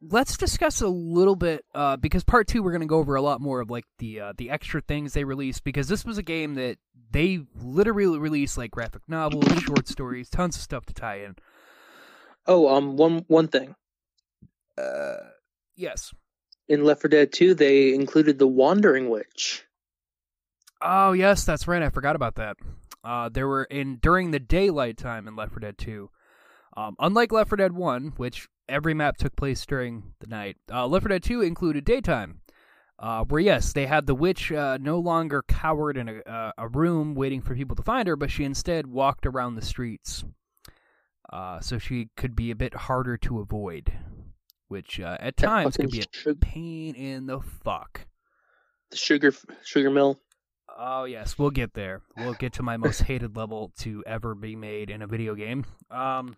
[0.00, 3.22] let's discuss a little bit uh, because part two we're going to go over a
[3.22, 6.22] lot more of like the uh, the extra things they released because this was a
[6.22, 6.76] game that
[7.10, 11.36] they literally released like graphic novels, short stories, tons of stuff to tie in.
[12.46, 13.76] Oh, um, one one thing
[14.76, 15.18] Uh,
[15.76, 16.12] yes.
[16.68, 19.64] in Left 4 Dead 2, they included the Wandering Witch.
[20.80, 21.82] Oh yes, that's right.
[21.82, 22.56] I forgot about that.
[23.04, 26.10] Uh, there were in during the daylight time in Left 4 Dead 2.
[26.76, 30.86] Um, unlike Left 4 Dead 1, which every map took place during the night, uh,
[30.86, 32.40] Left 4 Dead 2 included daytime.
[32.98, 36.68] Uh, where yes, they had the witch uh, no longer cowered in a, uh, a
[36.68, 40.24] room waiting for people to find her, but she instead walked around the streets,
[41.32, 43.92] uh, so she could be a bit harder to avoid,
[44.68, 48.06] which uh, at times could be a pain in the fuck.
[48.90, 49.34] the sugar
[49.64, 50.20] sugar mill.
[50.78, 52.02] Oh yes, we'll get there.
[52.16, 55.64] We'll get to my most hated level to ever be made in a video game.
[55.90, 56.36] Um,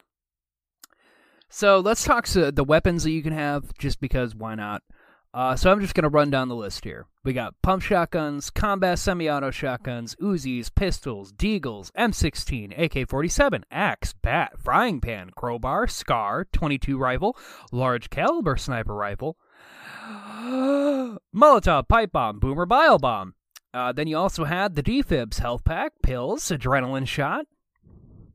[1.49, 4.82] so let's talk to the weapons that you can have, just because why not?
[5.32, 7.07] Uh, so I'm just gonna run down the list here.
[7.24, 15.01] We got pump shotguns, combat semi-auto shotguns, Uzis, pistols, deagles, M16, AK-47, axe, bat, frying
[15.01, 17.37] pan, crowbar, scar, 22 rifle,
[17.72, 19.37] large caliber sniper rifle,
[21.35, 23.35] Molotov pipe bomb, boomer bile bomb.
[23.75, 27.45] Uh, then you also had the defibs health pack, pills, adrenaline shot,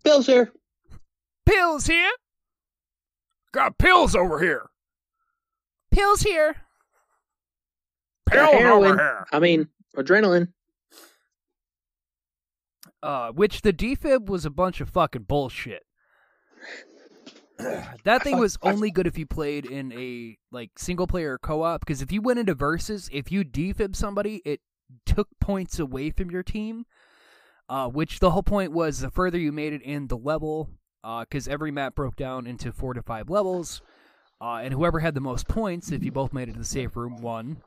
[0.04, 0.52] Pills here.
[1.46, 2.12] pills here,
[3.54, 4.70] Got pills over here.
[5.92, 6.56] pills here.
[8.30, 9.26] Pills over here.
[9.32, 10.50] I mean, adrenaline.
[13.02, 15.84] Uh, which the defib was a bunch of fucking bullshit.
[18.04, 22.02] that thing was only good if you played in a like single player co-op because
[22.02, 24.60] if you went into versus, if you defib somebody, it
[25.06, 26.86] took points away from your team.
[27.70, 30.72] Uh, which the whole point was the further you made it in the level,
[31.20, 33.84] because every map broke down into four to five levels,
[34.42, 36.96] uh, and whoever had the most points, if you both made it to the safe
[36.96, 37.62] room, won.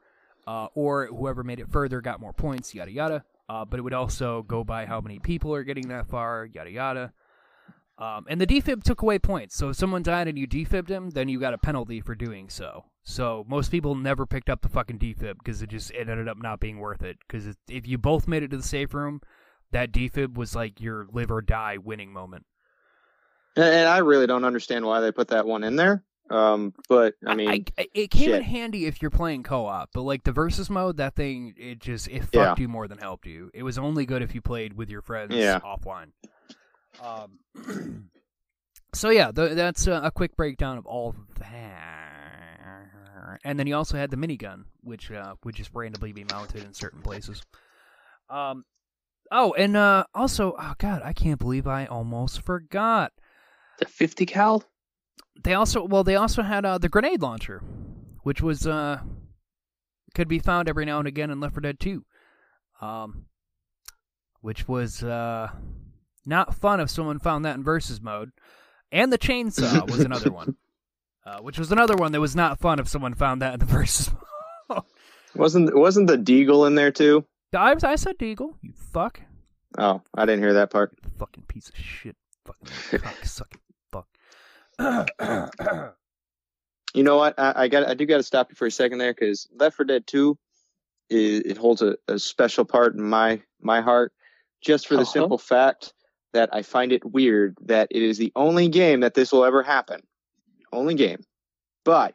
[0.44, 3.24] Uh, or whoever made it further got more points, yada yada.
[3.48, 6.70] Uh, but it would also go by how many people are getting that far, yada
[6.70, 7.12] yada.
[7.96, 9.54] Um, and the defib took away points.
[9.54, 12.48] So if someone died and you defibbed him, then you got a penalty for doing
[12.48, 12.86] so.
[13.04, 16.38] So most people never picked up the fucking defib because it just it ended up
[16.40, 17.18] not being worth it.
[17.26, 19.20] Because if you both made it to the safe room,
[19.72, 22.46] that defib was like your live or die winning moment.
[23.56, 26.02] And, I really don't understand why they put that one in there.
[26.30, 30.24] Um, but I mean, I, it came in handy if you're playing co-op, but like
[30.24, 33.50] the versus mode, that thing it just it fucked you more than helped you.
[33.52, 35.60] It was only good if you played with your friends Yeah.
[35.60, 36.12] offline.
[37.04, 38.10] Um,
[38.94, 42.11] so yeah, th- that's uh, a quick breakdown of all of that.
[43.44, 46.74] And then you also had the minigun, which uh, would just randomly be mounted in
[46.74, 47.42] certain places.
[48.28, 48.64] Um,
[49.30, 53.12] oh, and uh, also, oh god, I can't believe I almost forgot.
[53.78, 54.64] The 50 cal.
[55.42, 57.62] They also well, they also had uh, the grenade launcher,
[58.22, 59.00] which was uh
[60.14, 62.04] could be found every now and again in Left 4 Dead 2.
[62.80, 63.26] Um,
[64.40, 65.48] which was uh
[66.26, 68.30] not fun if someone found that in versus mode.
[68.90, 70.56] And the chainsaw was another one,
[71.24, 73.66] uh, which was another one that was not fun if someone found that in the
[73.72, 74.12] first
[74.68, 74.82] mode.
[75.34, 77.24] Wasn't wasn't the Deagle in there too?
[77.54, 78.54] I, I said Deagle.
[78.62, 79.20] You fuck.
[79.78, 80.92] Oh, I didn't hear that part.
[81.18, 82.16] Fucking piece of shit.
[82.44, 83.60] Fucking cocksucking
[83.92, 84.08] fuck.
[86.94, 87.38] You know what?
[87.38, 89.76] I, I got I do got to stop you for a second there because Left
[89.76, 90.36] 4 Dead 2
[91.08, 94.12] is, it holds a, a special part in my my heart,
[94.60, 95.10] just for the Uh-huh.
[95.12, 95.94] simple fact
[96.34, 99.62] that I find it weird that it is the only game that this will ever
[99.62, 100.02] happen.
[100.72, 101.22] Only game.
[101.84, 102.14] But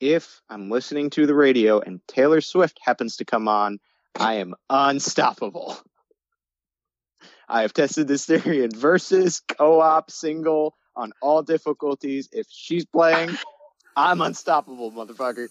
[0.00, 3.78] if I'm listening to the radio and Taylor Swift happens to come on,
[4.18, 5.76] I am unstoppable.
[7.48, 12.28] I have tested this theory in versus, co-op, single, on all difficulties.
[12.32, 13.30] If she's playing,
[13.96, 15.48] I'm unstoppable, motherfucker.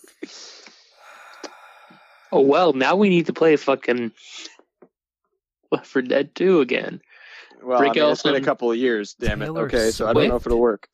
[2.32, 4.11] Oh well, now we need to play fucking
[5.72, 7.01] Left 4 Dead 2 again.
[7.63, 9.45] Well, Break I mean, out it's been a couple of years, damn it.
[9.45, 10.88] Taylor okay, so I don't know if it'll work.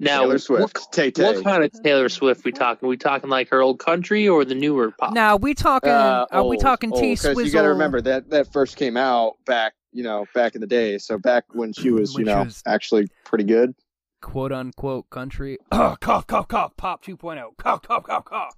[0.00, 1.22] Now, Taylor Swift, Tay what, Tay.
[1.24, 2.88] what kind of Taylor Swift we talking?
[2.88, 5.14] we talking like her old country or the newer pop?
[5.14, 5.90] now we talking?
[5.90, 8.76] Uh, are we old, talking old, T 'cause You got to remember that that first
[8.76, 10.98] came out back, you know, back in the day.
[10.98, 13.74] So back when she was, When you she know, was- actually pretty good.
[14.20, 15.58] quote unquote country.
[15.72, 16.76] Oh, cough, cough, cough.
[16.76, 17.56] Pop 2.0.
[17.56, 18.54] Cough, cough, cough, cough.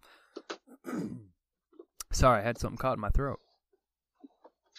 [2.13, 3.41] Sorry, I had something caught in my throat.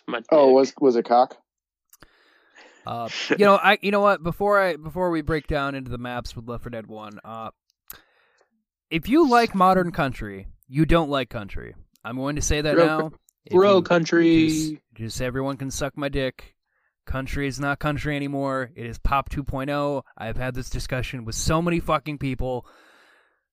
[0.08, 1.38] My Oh, was was it cock?
[2.88, 4.24] Uh, you know, I you know what?
[4.24, 7.50] Before I before we break down into the maps with Left 4 Dead One, uh,
[8.90, 11.76] if you like modern country, you don't like country.
[12.04, 13.12] I'm going to say that Bro- now.
[13.52, 14.48] Bro you- country.
[14.48, 16.56] Just, just everyone can suck my dick.
[17.06, 18.72] Country is not country anymore.
[18.76, 20.04] It is pop 2.0.
[20.18, 22.66] I've had this discussion with so many fucking people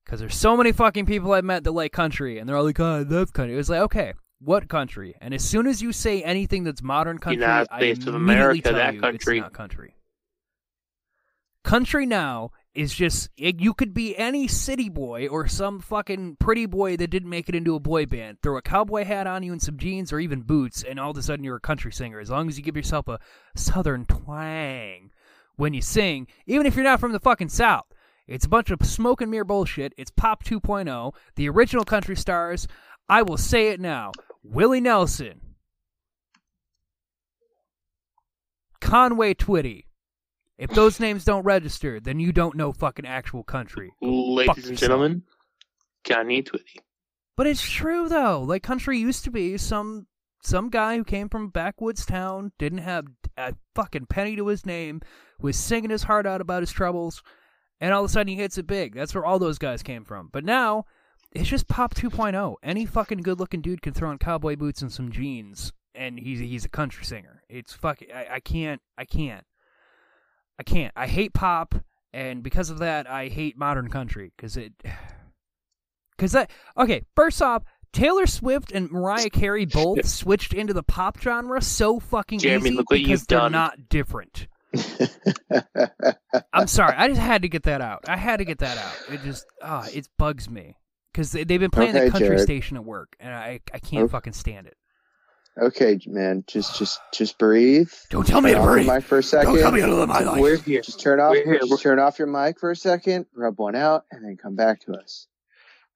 [0.04, 2.80] because there's so many fucking people I've met that like country, and they're all like,
[2.80, 4.14] "Oh, I love country." It was like, okay,
[4.44, 5.14] what country?
[5.20, 8.60] And as soon as you say anything that's modern country, United I States of immediately
[8.60, 9.38] America, tell that you country.
[9.38, 9.94] it's not country.
[11.62, 16.66] Country now is just it, you could be any city boy or some fucking pretty
[16.66, 18.38] boy that didn't make it into a boy band.
[18.42, 21.16] Throw a cowboy hat on you and some jeans or even boots, and all of
[21.16, 22.20] a sudden you're a country singer.
[22.20, 23.18] As long as you give yourself a
[23.56, 25.10] southern twang
[25.56, 27.86] when you sing, even if you're not from the fucking south.
[28.26, 29.92] It's a bunch of smoke and mirror bullshit.
[29.98, 31.12] It's Pop 2.0.
[31.36, 32.66] The original country stars.
[33.06, 34.12] I will say it now.
[34.44, 35.40] Willie Nelson.
[38.80, 39.84] Conway Twitty.
[40.58, 43.88] If those names don't register, then you don't know fucking actual country.
[44.00, 44.78] Fuck Ladies and yourself.
[44.78, 45.22] gentlemen,
[46.04, 46.76] Johnny Twitty.
[47.36, 48.42] But it's true though.
[48.42, 50.06] Like country used to be some
[50.42, 54.64] some guy who came from a backwoods town, didn't have a fucking penny to his
[54.64, 55.00] name,
[55.40, 57.22] was singing his heart out about his troubles,
[57.80, 58.94] and all of a sudden he hits it big.
[58.94, 60.28] That's where all those guys came from.
[60.30, 60.84] But now
[61.34, 62.54] it's just pop 2.0.
[62.62, 66.64] Any fucking good-looking dude can throw on cowboy boots and some jeans, and he's he's
[66.64, 67.42] a country singer.
[67.48, 68.08] It's fucking.
[68.14, 68.80] I, I can't.
[68.96, 69.44] I can't.
[70.58, 70.92] I can't.
[70.96, 71.74] I hate pop,
[72.12, 74.72] and because of that, I hate modern country because it.
[76.16, 81.18] Because that okay, first off, Taylor Swift and Mariah Carey both switched into the pop
[81.20, 83.50] genre so fucking Jeremy, easy look what because you've they're done.
[83.50, 84.46] not different.
[86.52, 88.04] I'm sorry, I just had to get that out.
[88.08, 88.94] I had to get that out.
[89.12, 90.76] It just ah, it bugs me
[91.14, 92.40] because they, they've been playing Okay, the country Jared.
[92.40, 94.12] station at work, and I I can't Okay.
[94.12, 94.76] fucking stand it.
[95.60, 97.90] okay, man, just just just breathe.
[98.10, 98.88] Don't tell me Turn to off your breathe.
[98.88, 99.54] mic for a second.
[99.54, 100.40] Don't tell me to live my life.
[100.40, 100.80] We're here.
[100.82, 101.30] Just turn off.
[101.30, 101.60] We're here.
[101.60, 103.26] Just turn off your mic for a second.
[103.34, 105.28] Rub one out, and then come back to us.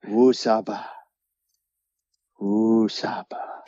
[0.07, 0.89] Woo saba.
[2.39, 3.59] Woo saba.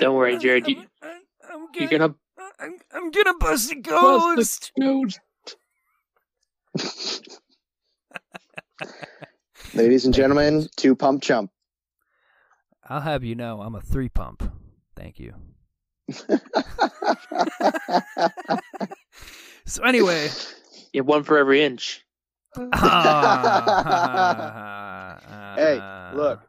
[0.00, 0.66] Don't worry, Jared.
[0.66, 2.14] You, I'm you're gonna
[2.58, 5.20] I'm, I'm gonna bust a bust the ghost.
[9.74, 11.50] Ladies and gentlemen, two pump chump.
[12.88, 14.42] I'll have you know I'm a three pump.
[14.96, 15.34] Thank you.
[19.66, 20.30] So anyway,
[20.94, 22.02] You have one for every inch.
[22.56, 22.64] Hey,
[26.14, 26.40] look.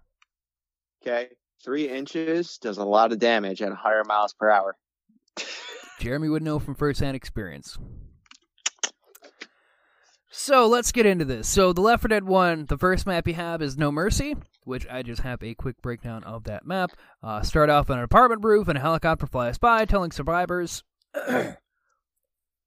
[1.01, 1.27] Okay,
[1.63, 4.77] three inches does a lot of damage at higher miles per hour.
[5.99, 7.77] Jeremy would know from firsthand experience.
[10.31, 11.47] So let's get into this.
[11.49, 14.85] So the Left 4 Dead 1, the first map you have is No Mercy, which
[14.87, 16.91] I just have a quick breakdown of that map.
[17.23, 20.83] Uh, start off on an apartment roof and a helicopter flies by, telling survivors,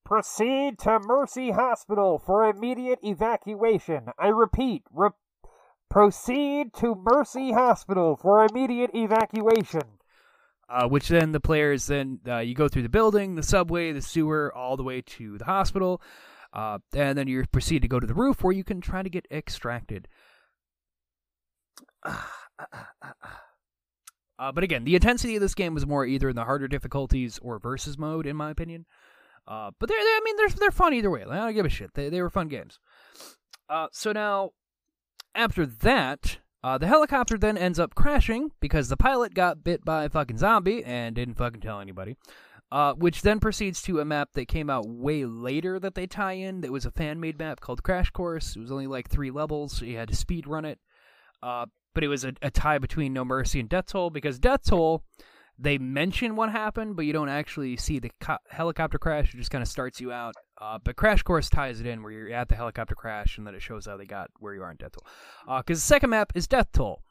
[0.05, 4.09] Proceed to Mercy Hospital for immediate evacuation.
[4.19, 5.11] I repeat, re-
[5.89, 9.83] proceed to Mercy Hospital for immediate evacuation.
[10.69, 14.03] uh, which then the players then uh, you go through the building, the subway, the
[14.03, 16.03] sewer, all the way to the hospital,
[16.53, 19.11] uh, and then you proceed to go to the roof where you can try to
[19.11, 20.09] get extracted.
[24.39, 27.39] Uh, but again, the intensity of this game was more either in the harder difficulties
[27.43, 28.87] or versus mode, in my opinion.
[29.47, 31.23] Uh, but they're, they I mean, they're they're fun either way.
[31.23, 31.95] I don't give a shit.
[31.95, 32.81] They they were fun games.
[33.69, 34.51] Uh, so now,
[35.35, 40.05] after that, Uh, the helicopter then ends up crashing because the pilot got bit by
[40.05, 42.17] a fucking zombie and didn't fucking tell anybody.
[42.73, 46.33] Uh, which then proceeds to a map that came out way later that they tie
[46.33, 46.63] in.
[46.63, 48.57] That was a fan made map called Crash Course.
[48.57, 50.79] It was only like three levels, so you had to speed run it.
[51.43, 54.63] Uh, but it was a, a tie between No Mercy and Death Toll because Death
[54.67, 55.05] Toll,
[55.59, 59.35] they mention what happened, but you don't actually see the co- helicopter crash.
[59.35, 60.35] It just kind of starts you out.
[60.59, 63.55] Uh, but Crash Course ties it in where you're at the helicopter crash and then
[63.55, 65.59] it shows how they got where you are in Death Toll.
[65.59, 67.03] Because the second map is Death Toll.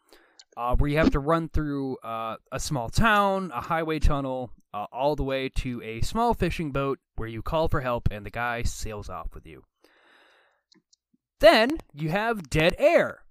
[0.57, 4.85] Uh, where you have to run through uh, a small town, a highway tunnel, uh,
[4.91, 8.29] all the way to a small fishing boat where you call for help and the
[8.29, 9.63] guy sails off with you.
[11.39, 13.23] Then you have Dead Air,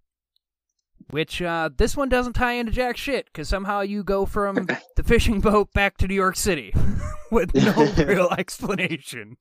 [1.10, 4.66] which uh, this one doesn't tie into jack shit because somehow you go from
[4.96, 6.74] the fishing boat back to New York City
[7.30, 7.72] with no
[8.04, 9.36] real explanation.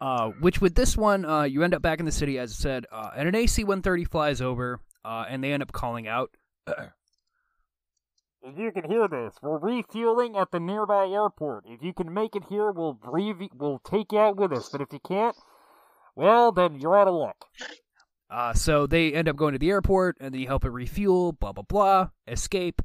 [0.00, 2.54] Uh, which with this one, uh, you end up back in the city, as I
[2.54, 6.30] said, uh, and an AC-130 flies over, uh, and they end up calling out.
[8.42, 11.64] If you can hear this, we're refueling at the nearby airport.
[11.66, 14.70] If you can make it here, we'll breathe, we'll take you out with us.
[14.70, 15.36] But if you can't,
[16.16, 17.36] well, then you're out of luck.
[18.30, 21.52] Uh, so they end up going to the airport, and they help it refuel, blah
[21.52, 22.80] blah blah, escape.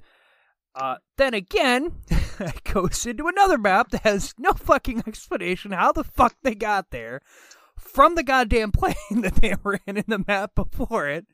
[0.76, 1.93] Uh, then again,
[2.39, 6.91] it goes into another map that has no fucking explanation how the fuck they got
[6.91, 7.21] there
[7.78, 11.26] from the goddamn plane that they were in in the map before it.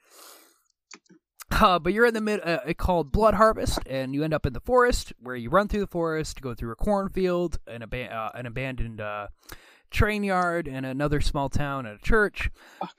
[1.49, 4.45] Uh, but you're in the mid, uh, it called Blood Harvest, and you end up
[4.45, 8.13] in the forest where you run through the forest, go through a cornfield, an, aban-
[8.13, 9.27] uh, an abandoned uh,
[9.89, 12.49] train yard, and another small town and a church.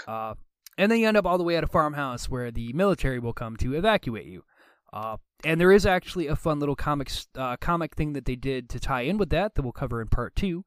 [0.06, 0.34] Uh,
[0.76, 3.32] and then you end up all the way at a farmhouse where the military will
[3.32, 4.44] come to evacuate you.
[4.92, 8.68] Uh, and there is actually a fun little comics uh, comic thing that they did
[8.70, 10.64] to tie in with that that we'll cover in part two.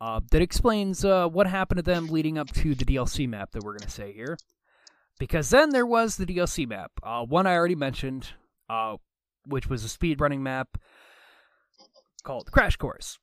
[0.00, 3.62] Uh, that explains uh, what happened to them leading up to the DLC map that
[3.62, 4.36] we're going to say here.
[5.18, 8.30] Because then there was the DLC map, uh, one I already mentioned,
[8.68, 8.96] uh,
[9.46, 10.76] which was a speedrunning map
[12.24, 13.18] called Crash Course.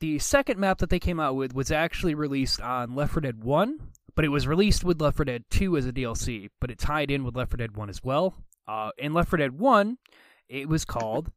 [0.00, 3.44] The second map that they came out with was actually released on Left 4 Dead
[3.44, 3.78] 1,
[4.16, 7.10] but it was released with Left 4 Dead 2 as a DLC, but it tied
[7.10, 8.34] in with Left 4 Dead 1 as well.
[8.70, 9.98] Uh, in Left 4 Dead 1,
[10.48, 11.32] it was called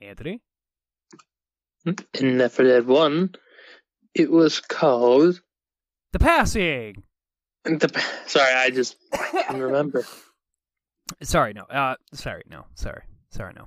[0.00, 0.40] Anthony.
[2.18, 3.34] In Left 4 Dead 1,
[4.14, 5.42] it was called.
[6.14, 7.02] The Passing.
[7.64, 10.06] The, sorry, I just can't remember.
[11.22, 11.62] Sorry, no.
[11.62, 12.66] Uh, sorry, no.
[12.74, 13.66] Sorry, sorry, no.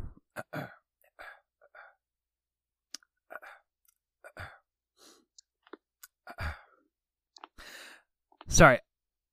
[8.48, 8.80] Sorry,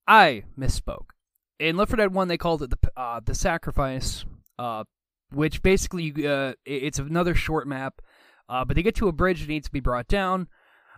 [0.06, 1.10] I misspoke.
[1.58, 4.24] In Left 4 Dead 1, they called it the uh, the sacrifice,
[4.58, 4.84] uh,
[5.32, 8.00] which basically uh, it's another short map.
[8.48, 10.48] Uh, but they get to a bridge that needs to be brought down,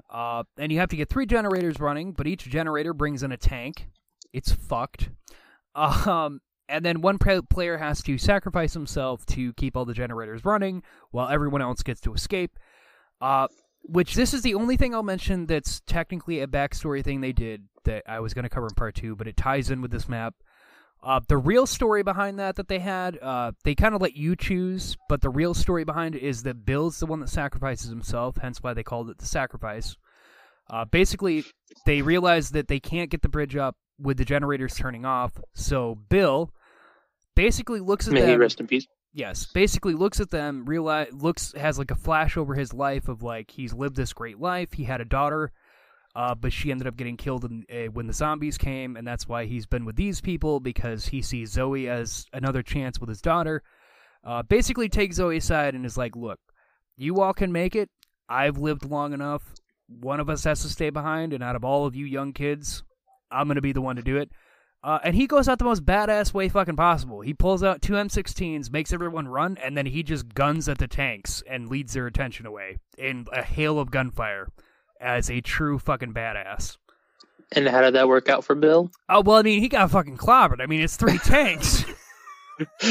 [0.08, 2.12] uh, and you have to get three generators running.
[2.12, 3.88] But each generator brings in a tank.
[4.32, 5.10] It's fucked.
[5.76, 10.82] Um, and then one player has to sacrifice himself to keep all the generators running,
[11.12, 12.58] while everyone else gets to escape.
[13.20, 13.46] Uh,
[13.82, 17.68] which this is the only thing I'll mention that's technically a backstory thing they did
[17.84, 20.08] that I was going to cover in part two, but it ties in with this
[20.08, 20.34] map.
[21.02, 24.36] Uh, the real story behind that that they had, uh, they kind of let you
[24.36, 28.36] choose, but the real story behind it is that Bill's the one that sacrifices himself,
[28.36, 29.96] hence why they called it the sacrifice.
[30.68, 31.44] Uh, basically,
[31.86, 35.96] they realize that they can't get the bridge up with the generators turning off, so
[36.10, 36.52] Bill
[37.34, 38.22] basically looks at them.
[38.22, 38.86] May he them rest in peace.
[39.14, 43.22] yes basically looks at them realize looks has like a flash over his life of
[43.22, 45.50] like he's lived this great life he had a daughter
[46.14, 49.28] uh, but she ended up getting killed in, uh, when the zombies came and that's
[49.28, 53.20] why he's been with these people because he sees zoe as another chance with his
[53.20, 53.62] daughter.
[54.22, 56.38] Uh, basically takes zoe's side and is like look
[56.96, 57.88] you all can make it.
[58.28, 59.54] I've lived long enough.
[59.88, 62.84] One of us has to stay behind and out of all of you young kids
[63.30, 64.30] i'm to be the one to do it.
[64.82, 67.20] Uh, and he goes out the most badass way fucking possible.
[67.20, 70.88] He pulls out two M16s, makes everyone run, and then he just guns at the
[70.88, 74.48] tanks and leads their attention away in a hail of gunfire
[75.00, 76.76] as a true fucking badass.
[77.52, 78.90] And how did that work out for Bill?
[79.08, 80.60] Oh, well, I mean, he got fucking clobbered.
[80.60, 81.84] I mean, it's three tanks.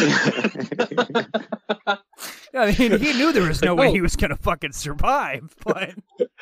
[2.56, 5.94] I mean, he knew there was no way he was going to fucking survive, but.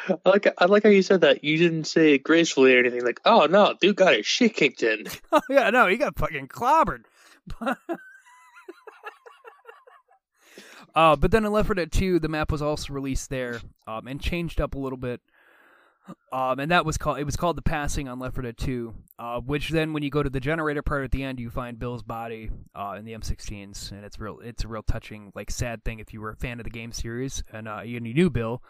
[0.07, 1.43] I like I like how you said that.
[1.43, 3.03] You didn't say it gracefully or anything.
[3.03, 5.07] Like, oh no, dude got his shit kicked in.
[5.31, 7.03] Oh yeah, no, he got fucking clobbered.
[10.95, 14.07] uh, but then in Left 4 Dead 2, the map was also released there, um,
[14.07, 15.19] and changed up a little bit.
[16.31, 18.93] Um, and that was called it was called the passing on Left 4 Dead 2,
[19.19, 21.79] uh, which then when you go to the generator part at the end, you find
[21.79, 25.83] Bill's body uh, in the M16s, and it's real it's a real touching like sad
[25.83, 28.29] thing if you were a fan of the game series and uh, and you knew
[28.29, 28.61] Bill,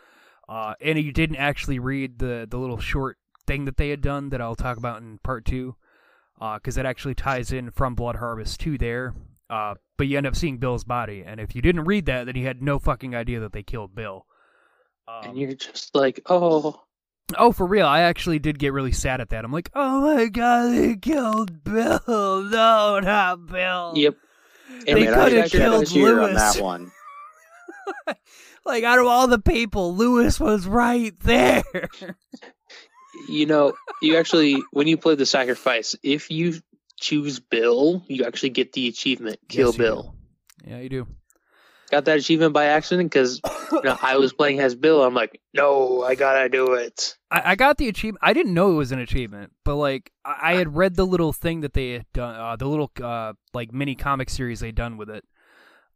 [0.47, 4.29] uh, and you didn't actually read the the little short thing that they had done
[4.29, 5.75] that I'll talk about in part two,
[6.39, 9.13] because it actually ties in from Blood Harvest to there.
[9.49, 12.35] Uh, but you end up seeing Bill's body, and if you didn't read that, then
[12.35, 14.25] you had no fucking idea that they killed Bill.
[15.07, 16.83] Um, and you're just like, oh,
[17.37, 17.85] Oh, for real.
[17.85, 19.43] I actually did get really sad at that.
[19.43, 21.99] I'm like, oh my god, they killed Bill.
[22.07, 23.93] No, not Bill.
[23.95, 24.15] yep.
[24.85, 26.91] They I mean, I coulda I shed a killed tear on that one.
[28.65, 31.63] Like, out of all the people, Louis was right there.
[33.29, 36.59] You know, you actually when you play the sacrifice, if you
[36.99, 39.83] choose Bill, you actually get the achievement Kill Yes, you do.
[39.83, 40.15] Bill.
[40.65, 41.07] yeah, you do.
[41.89, 43.39] Got that achievement by accident because
[43.71, 45.03] you know, I was playing as Bill.
[45.05, 47.15] I'm like, no, I gotta do it.
[47.31, 48.19] I, I got the achievement.
[48.21, 51.31] I didn't know it was an achievement, but like I, I had read the little
[51.31, 54.97] thing that they had done, uh, the little uh, like mini comic series they'd done
[54.97, 55.23] with it,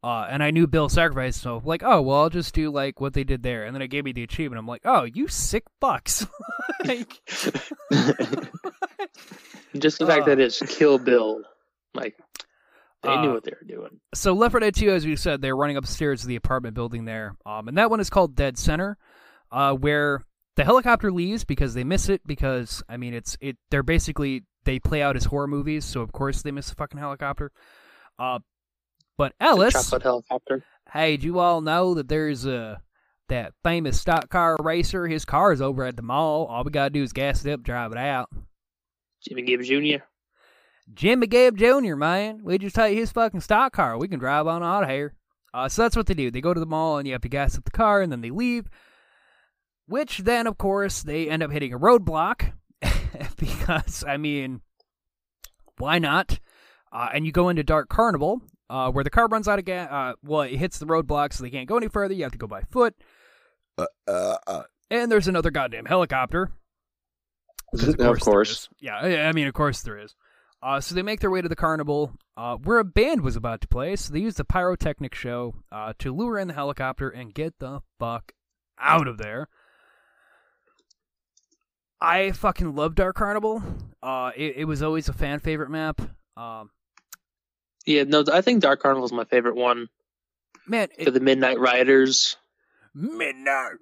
[0.02, 1.42] uh, and I knew Bill sacrificed.
[1.42, 3.90] So like, oh well, I'll just do like what they did there, and then it
[3.90, 4.60] gave me the achievement.
[4.60, 6.26] I'm like, oh, you sick fucks.
[6.86, 7.20] like,
[9.78, 10.26] Just the fact Uh.
[10.26, 11.44] that it's Kill Bill,
[11.94, 12.18] like
[13.04, 14.00] they knew Uh, what they were doing.
[14.14, 17.06] so Left 4 Dead 2, as we said, they're running upstairs to the apartment building
[17.06, 18.98] there, um, and that one is called Dead Center,
[19.52, 20.26] uh, where
[20.56, 24.80] the helicopter leaves because they miss it because I mean it's it they're basically they
[24.80, 27.52] play out as horror movies, so of course they miss the fucking helicopter.
[28.20, 28.40] Uh,
[29.18, 30.64] but Ellis, Chocolate helicopter.
[30.92, 32.82] hey, do you all know that there's a
[33.30, 35.08] that famous stock car racer?
[35.08, 36.46] His car is over at the mall.
[36.46, 38.30] All we gotta do is gas it up, drive it out.
[39.24, 40.04] Jimmy Gibbs Jr.
[40.94, 42.42] Jimmy Gabe Jr., man.
[42.44, 43.98] We just take his fucking stock car.
[43.98, 45.14] We can drive on out of here.
[45.54, 46.32] Uh, so that's what they do.
[46.32, 48.22] They go to the mall and you have to gas up the car and then
[48.22, 48.70] they leave.
[49.88, 52.54] Which then, of course, they end up hitting a roadblock
[53.38, 54.62] because, I mean,
[55.78, 56.40] why not?
[56.92, 59.90] Uh, and you go into Dark Carnival uh, where the car runs out of gas.
[59.92, 62.14] Uh, well, it hits the roadblock so they can't go any further.
[62.14, 62.96] You have to go by foot.
[64.90, 66.52] And there's another goddamn helicopter.
[67.74, 68.70] Of there course.
[68.80, 70.16] Yeah, I I mean, of course there is.
[70.64, 73.62] Uh, so they make their way to the carnival, uh, where a band was about
[73.62, 73.96] to play.
[73.96, 77.82] So they use the pyrotechnic show uh, to lure in the helicopter and get the
[78.00, 78.34] fuck
[78.80, 79.48] out of there.
[82.00, 83.64] I fucking love Dark Carnival.
[84.02, 86.02] Uh, it, it was always a fan favorite map.
[86.36, 86.72] Um,
[87.86, 89.90] Yeah, no, I think Dark Carnival is my favorite one
[90.68, 92.38] man, for it, the Midnight Riders.
[92.94, 93.78] Midnight.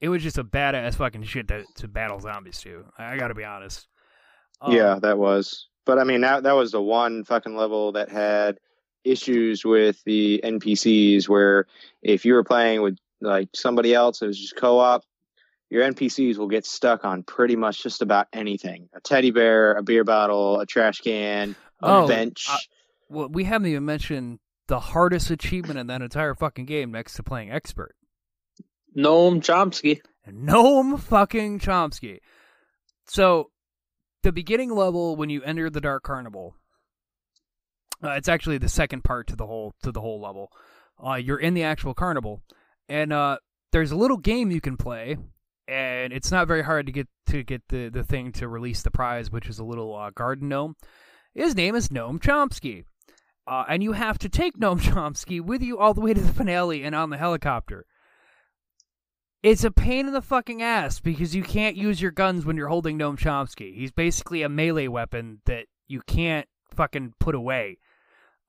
[0.00, 2.84] It was just a badass fucking shit to, to battle zombies to.
[2.98, 3.86] I I gotta be honest.
[4.60, 5.68] Um, yeah, that was.
[5.84, 8.58] But I mean, that that was the one fucking level that had
[9.04, 11.28] issues with the NPCs.
[11.28, 11.66] Where
[12.02, 15.02] if you were playing with like somebody else, it was just co-op.
[15.70, 19.82] Your NPCs will get stuck on pretty much just about anything: a teddy bear, a
[19.82, 22.46] beer bottle, a trash can, a Oh, bench.
[22.48, 22.58] I-
[23.08, 24.38] Well, we haven't even mentioned
[24.68, 27.95] the hardest achievement in that entire fucking game next to playing expert.
[28.96, 30.00] Gnome Chompski.
[30.26, 32.18] Gnome fucking Chompski.
[33.06, 33.50] So,
[34.22, 36.56] the beginning level when you enter the Dark Carnival,
[38.02, 40.50] uh, it's actually the second part to the whole to the whole level.
[40.98, 42.42] Uh, you're in the actual carnival,
[42.88, 43.36] and uh,
[43.70, 45.18] there's a little game you can play,
[45.68, 48.90] and it's not very hard to get to get the the thing to release the
[48.90, 50.74] prize, which is a little uh, garden gnome.
[51.34, 52.84] His name is Gnome Chompski.
[53.46, 56.32] Uh, and you have to take Gnome Chompski with you all the way to the
[56.32, 57.84] finale and on the helicopter.
[59.42, 62.68] It's a pain in the fucking ass because you can't use your guns when you're
[62.68, 63.74] holding Gnome Chompski.
[63.74, 67.78] He's basically a melee weapon that you can't fucking put away.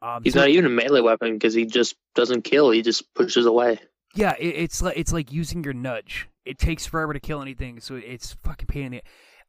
[0.01, 2.71] Um, He's so- not even a melee weapon because he just doesn't kill.
[2.71, 3.79] He just pushes away.
[4.15, 6.27] Yeah, it, it's like it's like using your nudge.
[6.45, 9.01] It takes forever to kill anything, so it's fucking pain in the.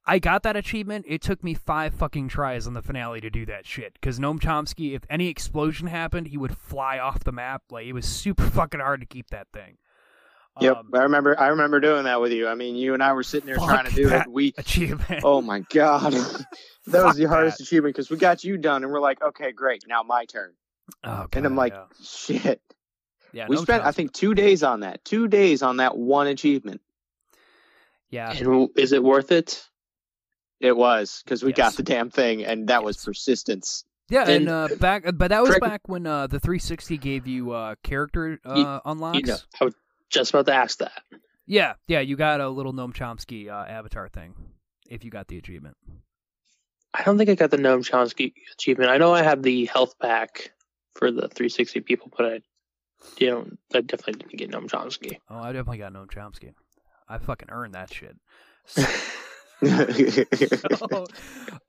[0.05, 1.05] I got that achievement.
[1.09, 3.93] It took me five fucking tries on the finale to do that shit.
[3.95, 7.63] Because Gnome Chompski, if any explosion happened, he would fly off the map.
[7.71, 9.77] Like it was super fucking hard to keep that thing.
[10.61, 11.39] Yep, Um, I remember.
[11.39, 12.49] I remember doing that with you.
[12.49, 14.33] I mean, you and I were sitting there trying to do that it.
[14.33, 15.23] We, achievement.
[15.25, 16.13] oh my god,
[16.87, 17.65] that was the hardest that.
[17.65, 20.53] achievement because we got you done, and we're like, okay, great, now my turn.
[21.05, 21.85] Oh, And I'm like, yeah.
[22.03, 22.61] shit.
[23.33, 25.05] yeah, we Gnome spent, I think, two days on that.
[25.05, 26.81] Two days on that one achievement.
[28.11, 29.65] yeah, And is it worth it?
[30.61, 31.57] It was because we Yes.
[31.57, 33.85] got the damn thing, and that was persistence.
[34.09, 37.27] yeah, and, and- uh, back, but that was Correct- back when uh, the 360 gave
[37.27, 39.19] you uh, character uh, You- unlocks.
[39.19, 39.75] You know, I was
[40.11, 41.03] just about to ask that.
[41.47, 44.35] Yeah, yeah, you got a little Gnome Chompski uh, avatar thing
[44.89, 45.77] if you got the achievement.
[46.93, 48.91] I don't think I got the Gnome Chompski achievement.
[48.91, 50.53] I know I have the health pack
[50.95, 52.41] for the 360 people, but I,
[53.19, 55.19] you know, I definitely didn't get Gnome Chompski.
[55.31, 56.53] Oh, I definitely got Gnome Chompski.
[57.09, 58.17] I fucking earned that shit.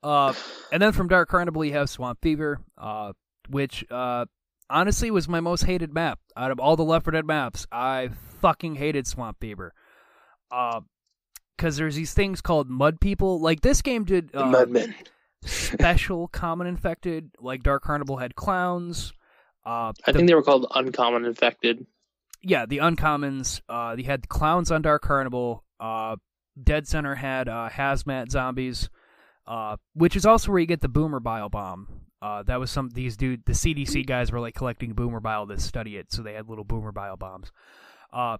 [0.02, 0.34] uh,
[0.72, 3.12] and then from Dark Carnival, you have Swamp Fever, uh,
[3.48, 4.26] which uh,
[4.68, 7.66] honestly was my most hated map out of all the Left 4 Dead maps.
[7.72, 8.10] I
[8.40, 9.72] fucking hated Swamp Fever.
[10.50, 10.80] Uh,
[11.56, 13.38] because there's these things called mud people.
[13.40, 14.94] Like this game did The uh, Mudmen.
[15.44, 17.30] special common infected.
[17.38, 19.12] Like Dark Carnival had clowns.
[19.64, 21.86] Uh, I the- think they were called uncommon infected.
[22.42, 23.60] yeah, the uncommons.
[23.68, 25.64] Uh, you had clowns on Dark Carnival.
[25.78, 26.16] Uh,
[26.62, 28.88] Dead Center had uh, hazmat zombies,
[29.46, 31.88] uh, which is also where you get the boomer bile bomb.
[32.22, 35.58] Uh, that was some these dude the CDC guys were like collecting boomer bile to
[35.60, 37.50] study it, so they had little boomer bile bombs.
[38.12, 38.38] Uh,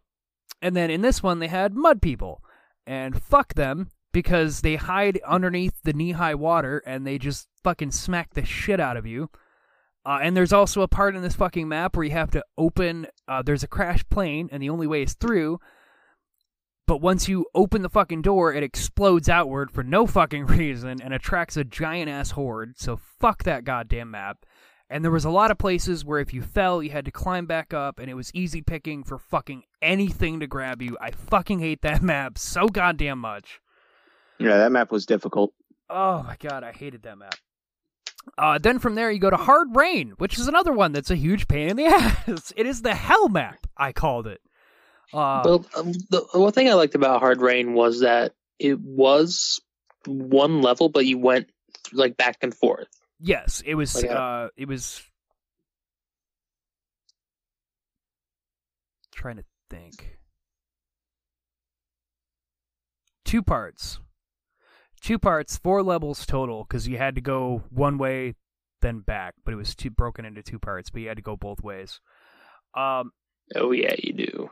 [0.63, 2.43] and then in this one they had mud people,
[2.87, 7.93] and fuck them because they hide underneath the knee high water and they just fucking
[7.93, 9.31] smack the shit out of you.
[10.05, 13.07] Uh, and there's also a part in this fucking map where you have to open.
[13.29, 15.61] Uh, there's a crashed plane, and the only way is through.
[16.87, 21.13] But once you open the fucking door, it explodes outward for no fucking reason and
[21.13, 22.79] attracts a giant ass horde.
[22.79, 24.39] So fuck that goddamn map.
[24.93, 27.47] And there was a lot of places where if you fell, you had to climb
[27.47, 30.99] back up, and it was easy picking for fucking anything to grab you.
[31.01, 33.61] I fucking hate that map so goddamn much.
[34.39, 35.53] Yeah, that map was difficult.
[35.89, 37.37] Oh my god, I hated that map.
[38.37, 41.17] Uh, then from there you go to Hard Rain, which is another one that's a
[41.17, 41.85] huge pain in the
[42.27, 42.53] ass.
[42.57, 44.41] It is the hell map, I called it.
[45.13, 49.61] Uh, Well, um, the one thing I liked about Hard Rain was that it was
[50.07, 51.49] one level, but you went
[51.93, 52.89] like back and forth.
[53.21, 53.95] Yes, it was.
[53.95, 55.03] Like, uh, Uh, it was.
[59.13, 60.19] Trying to think.
[63.25, 64.01] Two parts.
[65.01, 68.35] Two parts, four levels total, because you had to go one way,
[68.83, 71.37] then back, but it was two broken into two parts, but you had to go
[71.37, 72.01] both ways.
[72.75, 73.13] Um,
[73.57, 74.51] Oh yeah, you do.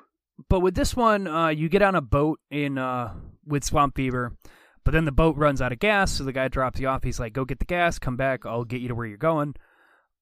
[0.49, 3.15] but with this one, uh, you get on a boat in uh,
[3.47, 4.33] with Swamp Fever,
[4.89, 7.03] but then the boat runs out of gas, so the guy drops you off.
[7.03, 9.55] He's like, "Go get the gas, come back, I'll get you to where you're going."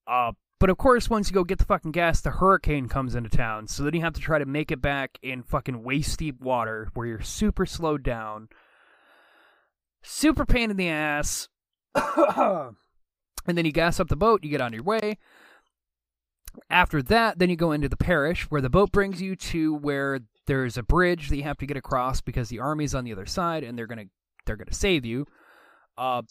[0.09, 3.31] Uh, but of course, once you go get the fucking gas, the hurricane comes into
[3.31, 6.41] town, so then you have to try to make it back in fucking waist deep
[6.41, 8.49] water where you're super slowed down,
[10.03, 11.49] super pain in the ass.
[11.95, 12.75] and
[13.47, 15.17] then you gas up the boat, you get on your way.
[16.69, 20.23] After that, then you go into the parish where the boat brings you to where
[20.49, 23.27] there's a bridge that you have to get across because the army's on the other
[23.27, 24.07] side and they're gonna
[24.47, 25.27] they're gonna save you.
[25.99, 26.23] Uh,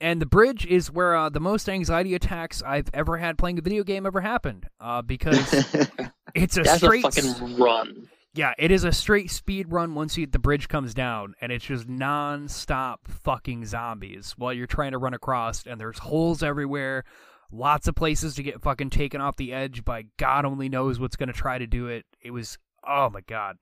[0.00, 3.62] and the bridge is where uh, the most anxiety attacks I've ever had playing a
[3.62, 4.66] video game ever happened.
[4.80, 5.52] Uh, because
[6.34, 8.08] it's a That's a straight fucking run.
[8.34, 11.64] yeah, it is a straight speed run once you, the bridge comes down, and it's
[11.64, 17.04] just non-stop fucking zombies while you're trying to run across, and there's holes everywhere,
[17.52, 21.16] lots of places to get fucking taken off the edge by God only knows what's
[21.16, 22.06] going to try to do it.
[22.20, 23.56] It was, oh my God.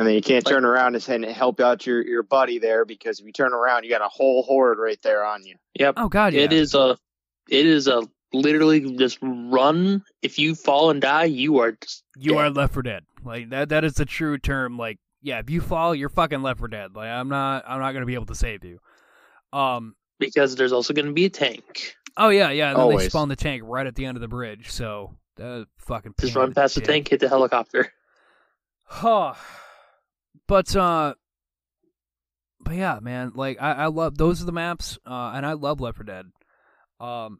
[0.00, 3.20] And then you can't Like- turn around and help out your, your buddy there because
[3.20, 5.56] if you turn around, you got a whole horde right there on you.
[5.78, 5.94] Yep.
[5.98, 6.40] Oh God, yeah.
[6.42, 6.96] It is a,
[7.50, 10.02] it is a literally just run.
[10.22, 12.38] If you fall and die, you are just You dead.
[12.38, 13.04] are left for dead.
[13.24, 13.68] Like that.
[13.68, 14.78] That is the true term.
[14.78, 16.94] Like, yeah, if you fall, you're fucking left for dead.
[16.96, 17.64] Like, I'm not.
[17.68, 18.78] I'm not going to be able to save you.
[19.52, 19.94] Um.
[20.18, 21.94] because there's also going to be a tank.
[22.16, 22.70] Oh yeah, yeah.
[22.70, 23.08] And then they Always.
[23.10, 24.70] spawn the tank right at the end of the bridge.
[24.70, 26.88] So that fucking Just run past the dick.
[26.88, 27.92] tank, hit the helicopter.
[28.84, 29.34] Huh.
[30.50, 31.14] But uh
[32.58, 35.78] but yeah, man, like I, I love those are the maps, uh, and I love
[35.78, 36.26] 4 Dead.
[36.98, 37.38] Um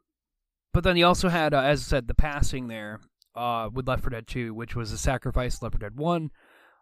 [0.72, 3.00] but then you also had, uh, as I said, the passing there,
[3.34, 6.30] uh, with 4 Dead 2, which was a sacrifice 4 Dead 1.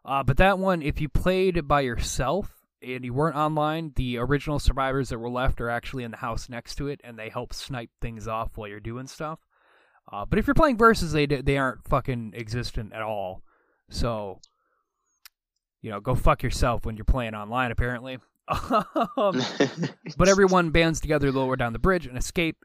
[0.05, 2.53] Uh, but that one, if you played by yourself
[2.83, 6.51] and you weren't online, the original survivors that were left are actually in the house
[6.51, 9.39] next to it, and they help snipe things off while you're doing stuff.
[10.13, 13.43] Uh, but if you're playing versus, they they aren't fucking existent at all.
[13.89, 14.41] So,
[15.83, 17.71] you know, go fuck yourself when you're playing online.
[17.71, 18.19] Apparently,
[18.49, 19.43] um,
[20.17, 22.57] but everyone bands together lower down the bridge and escape.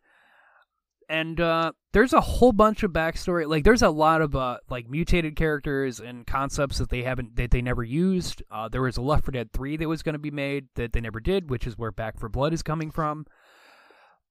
[1.10, 3.46] And uh, there's a whole bunch of backstory.
[3.48, 7.52] Like, there's a lot of uh, like mutated characters and concepts that they haven't that
[7.52, 8.42] they never used.
[8.50, 10.94] Uh, there was a Left 4 Dead 3 that was going to be made that
[10.94, 13.26] they never did, which is where Back 4 Blood is coming from.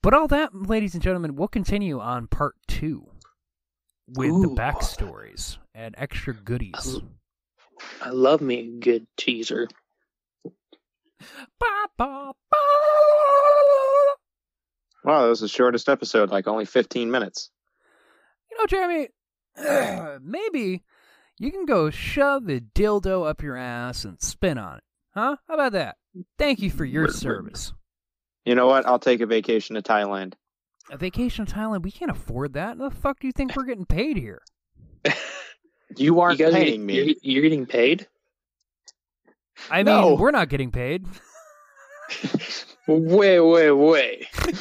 [0.02, 3.06] But all that, ladies and gentlemen, will continue on part two
[4.08, 7.00] with the backstories and extra goodies.
[8.00, 9.68] I love me a good teaser.
[10.40, 12.56] Ba, ba, ba.
[15.04, 17.50] wow, that was the shortest episode, like only 15 minutes.
[18.50, 19.08] You know, Jeremy,
[20.22, 20.82] maybe
[21.38, 24.84] you can go shove a dildo up your ass and spin on it.
[25.14, 25.36] Huh?
[25.46, 25.96] How about that?
[26.38, 27.16] Thank you for your Word, word.
[27.16, 27.72] service.
[28.44, 28.86] You know what?
[28.86, 30.34] I'll take a vacation to Thailand.
[30.90, 32.76] A vacation to Thailand, we can't afford that.
[32.78, 34.42] The fuck do you think we're getting paid here?
[35.96, 36.94] You aren't you guys paying are, me.
[36.94, 38.06] You're, you're getting paid?
[39.70, 40.14] I mean, No.
[40.14, 41.06] we're not getting paid.
[42.88, 44.26] Wait, wait, wait.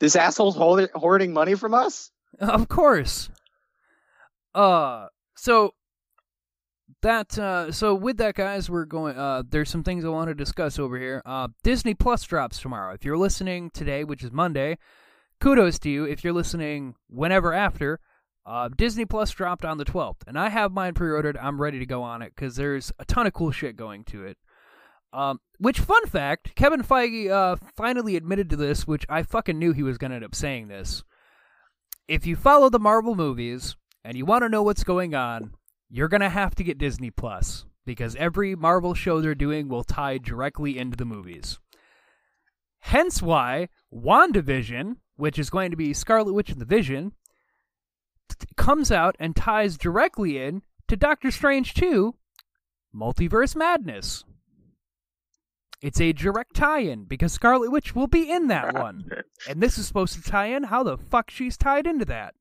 [0.00, 2.10] This asshole's holding, hoarding money from us?
[2.38, 3.30] Of course.
[4.54, 5.74] Uh, so
[7.02, 9.16] that uh, so with that, guys, we're going.
[9.16, 11.20] Uh, there's some things I want to discuss over here.
[11.26, 12.94] Uh, Disney Plus drops tomorrow.
[12.94, 14.78] If you're listening today, which is Monday,
[15.40, 16.04] kudos to you.
[16.04, 17.98] If you're listening whenever after,
[18.48, 21.36] uh, Disney Plus dropped on the 12th, and I have mine pre-ordered.
[21.36, 24.24] I'm ready to go on it because there's a ton of cool shit going to
[24.24, 24.38] it.
[25.12, 29.72] Um, which fun fact, Kevin Feige uh, finally admitted to this, which I fucking knew
[29.72, 31.04] he was to end up saying this.
[32.08, 35.52] If you follow the Marvel movies and you want to know what's going on,
[35.90, 40.16] you're to have to get Disney Plus because every Marvel show they're doing will tie
[40.16, 41.58] directly into the movies.
[42.80, 47.12] Hence why WandaVision, which is going to be Scarlet Witch and the Vision,
[48.56, 52.14] comes out and ties directly in to Doctor Strange 2
[52.94, 54.24] Multiverse Madness.
[55.80, 59.08] It's a direct tie in because Scarlet Witch will be in that one.
[59.48, 62.34] And this is supposed to tie in how the fuck she's tied into that.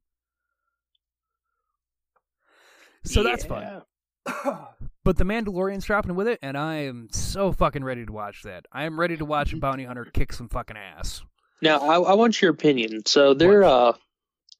[3.03, 3.83] So that's fun.
[5.03, 8.65] But The Mandalorian's dropping with it, and I am so fucking ready to watch that.
[8.73, 11.23] I am ready to watch bounty hunter kick some fucking ass.
[11.61, 13.05] Now, I, I want your opinion.
[13.05, 13.93] So they're uh,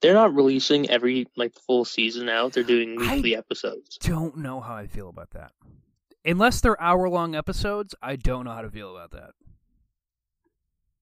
[0.02, 2.54] they're not releasing every like full season out.
[2.54, 3.98] They're doing I- weekly episodes.
[3.98, 5.52] Don't know how I feel about that.
[6.26, 9.32] Unless they're hour long episodes, I don't know how to feel about that.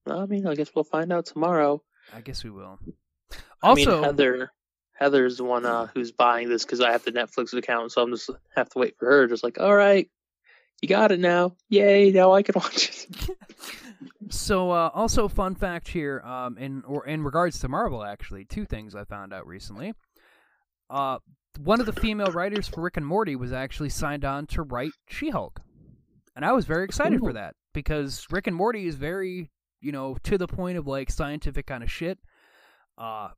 [0.08, 1.82] I mean, I guess we'll find out tomorrow.
[2.14, 2.80] I guess we will.
[3.64, 4.52] I mean, Also, Heather,
[4.94, 8.12] Heather's the one uh, who's buying this because I have the Netflix account, so I'm
[8.12, 9.26] just have to wait for her.
[9.28, 10.08] Just like, all right,
[10.82, 11.56] you got it now.
[11.70, 12.12] Yay!
[12.12, 13.30] Now I can watch it.
[14.30, 18.66] So, uh, also fun fact here, um, in or in regards to Marvel, actually, two
[18.66, 19.94] things I found out recently.
[20.90, 21.20] Uh,
[21.60, 24.92] one of the female writers for Rick and Morty was actually signed on to write
[25.08, 25.62] She-Hulk,
[26.36, 29.50] and I was very excited for that because Rick and Morty is very,
[29.82, 32.20] you know, to the point of like scientific kind of shit.
[32.98, 33.30] Uh,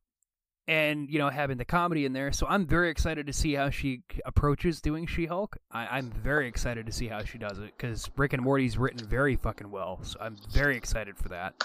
[0.68, 2.30] and you know having the comedy in there.
[2.30, 5.56] So I'm very excited to see how she approaches doing She-Hulk.
[5.72, 9.04] I, I'm very excited to see how she does it because Rick and Morty's written
[9.08, 9.98] very fucking well.
[10.02, 11.64] So I'm very excited for that.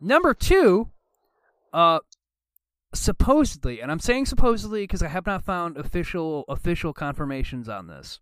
[0.00, 0.90] Number two,
[1.72, 2.00] uh,
[2.94, 8.20] supposedly, and I'm saying supposedly because I have not found official official confirmations on this.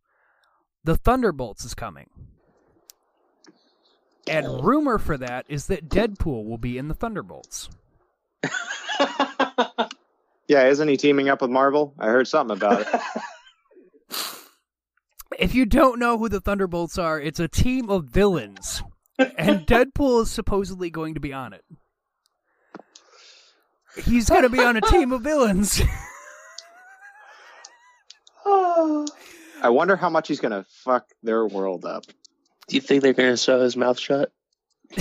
[0.84, 2.08] The Thunderbolts is coming.
[4.28, 7.68] And rumor for that is that Deadpool will be in the Thunderbolts.
[10.48, 11.94] Yeah, isn't he teaming up with Marvel?
[11.98, 12.88] I heard something about it.
[15.38, 18.82] If you don't know who the Thunderbolts are, it's a team of villains.
[19.18, 21.64] And Deadpool is supposedly going to be on it.
[24.04, 25.80] He's going to be on a team of villains.
[29.62, 32.04] I wonder how much he's gonna fuck their world up.
[32.68, 34.32] Do you think they're gonna sew his mouth shut?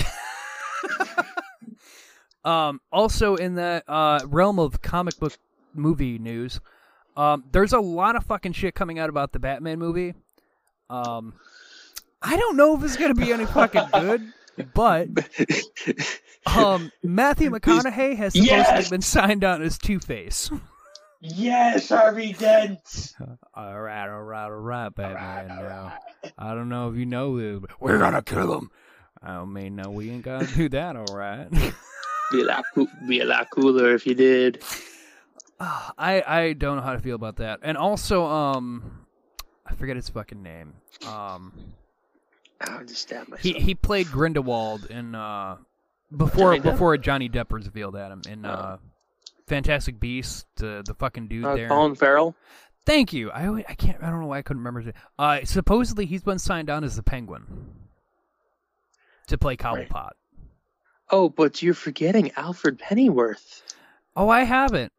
[2.44, 5.36] Um, also, in the uh, realm of comic book
[5.74, 6.60] movie news,
[7.16, 10.14] um, there's a lot of fucking shit coming out about the Batman movie.
[10.88, 11.34] Um,
[12.22, 14.32] I don't know if it's gonna be any fucking good,
[14.74, 15.08] but
[16.46, 18.90] um, Matthew McConaughey has supposedly Yes!
[18.90, 20.50] been signed on as Two Face.
[21.22, 23.12] Yes, Harvey Dent.
[23.54, 25.48] all right, all right, all right, Batman.
[25.48, 25.92] Now,
[26.38, 28.70] I don't know if you know this, but we're gonna kill him.
[29.22, 31.46] I mean, no, we ain't gonna do that, all right.
[32.30, 34.62] Be a lot, coo- be a lot cooler if you did.
[35.60, 37.60] I I don't know how to feel about that.
[37.62, 39.06] And also, um,
[39.66, 40.74] I forget his fucking name.
[41.06, 41.52] Um,
[42.60, 43.40] I'll just stab myself.
[43.40, 45.56] he he played Grindelwald in uh
[46.16, 46.62] before Johnny Depp?
[46.72, 48.78] before Johnny Depp was revealed at him in uh
[49.48, 50.44] Fantastic Beasts.
[50.56, 51.68] The the fucking dude uh, there.
[51.68, 52.34] Colin Farrell.
[52.86, 53.30] Thank you.
[53.30, 54.02] I I can't.
[54.02, 54.80] I don't know why I couldn't remember.
[54.80, 54.94] his.
[55.18, 57.44] Uh, supposedly he's been signed on as the Penguin
[59.26, 60.10] to play Cobblepot.
[61.10, 63.62] Oh, but you're forgetting Alfred Pennyworth.
[64.16, 64.92] Oh, I haven't.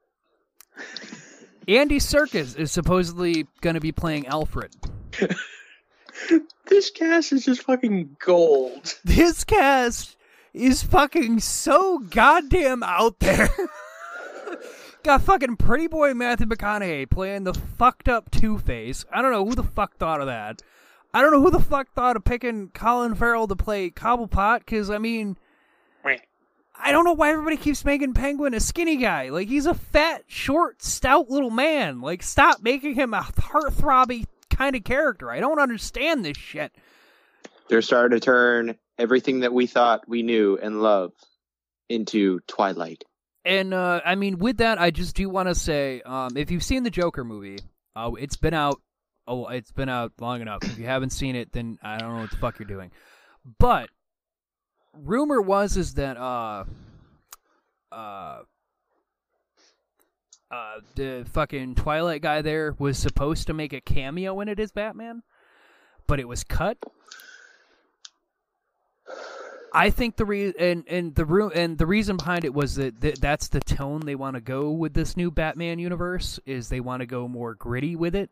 [1.67, 4.75] Andy Serkis is supposedly going to be playing Alfred.
[6.67, 8.95] This cast is just fucking gold.
[9.03, 10.15] This cast
[10.53, 13.49] is fucking so goddamn out there.
[15.03, 19.03] Got fucking pretty boy Matthew McConaughey playing the fucked up Two Face.
[19.11, 20.61] I don't know who the fuck thought of that.
[21.13, 24.89] I don't know who the fuck thought of picking Colin Farrell to play Cobblepot, because,
[24.89, 25.37] I mean,
[26.83, 29.29] I don't know why everybody keeps making Penguin a skinny guy.
[29.29, 32.01] Like, he's a fat, short, stout little man.
[32.01, 35.29] Like, stop making him a heartthrobby kind of character.
[35.29, 36.73] I don't understand this shit.
[37.69, 41.15] They're starting to turn everything that we thought we knew and loved
[41.89, 43.03] into Twilight.
[43.43, 46.63] And uh, I mean, with that, I just do want to say, um, if you've
[46.63, 47.59] seen the Joker movie,
[47.95, 48.81] uh, it's been out.
[49.27, 50.63] Oh, it's been out long enough.
[50.63, 52.91] If you haven't seen it, then I don't know what the fuck you're doing.
[53.59, 53.89] But
[54.93, 56.65] rumor was is that uh,
[57.91, 58.41] uh
[60.49, 64.71] uh the fucking Twilight guy there was supposed to make a cameo in it as
[64.71, 65.23] Batman,
[66.07, 66.77] but it was cut.
[69.73, 72.99] I think the re- and and the room and the reason behind it was that
[72.99, 76.81] th- that's the tone they want to go with this new Batman universe is they
[76.81, 78.29] want to go more gritty with it,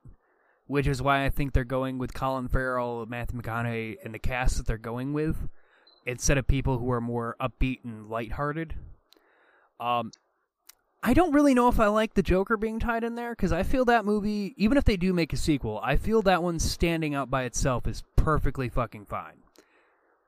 [0.68, 4.58] which is why I think they're going with Colin Farrell, Matthew McConaughey, and the cast
[4.58, 5.38] that they're going with
[6.10, 8.74] instead of people who are more upbeat and lighthearted.
[9.80, 10.12] Um,
[11.02, 13.64] I don't really know if I like the Joker being tied in there because I
[13.64, 17.16] feel that movie, even if they do make a sequel, I feel that one standing
[17.16, 19.44] out by itself is perfectly fucking fine.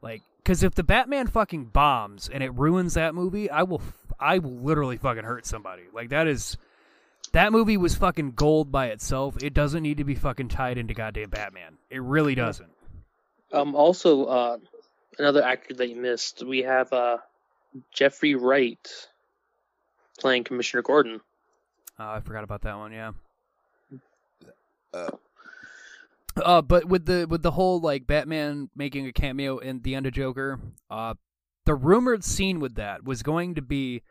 [0.01, 3.81] Like, because if the Batman fucking bombs and it ruins that movie, I will,
[4.19, 5.83] I will literally fucking hurt somebody.
[5.93, 6.57] Like that is,
[7.33, 9.43] that movie was fucking gold by itself.
[9.43, 11.77] It doesn't need to be fucking tied into goddamn Batman.
[11.89, 12.71] It really doesn't.
[13.51, 14.57] Um, also, uh,
[15.17, 17.17] another actor that you missed, we have uh,
[17.93, 18.88] Jeffrey Wright
[20.19, 21.21] playing Commissioner Gordon.
[21.99, 22.91] Uh, I forgot about that one.
[22.91, 23.11] Yeah.
[24.93, 25.09] Uh,
[26.38, 30.05] uh, but with the with the whole like Batman making a cameo in the end
[30.05, 30.59] of Joker,
[30.89, 31.15] uh,
[31.65, 34.03] the rumored scene with that was going to be.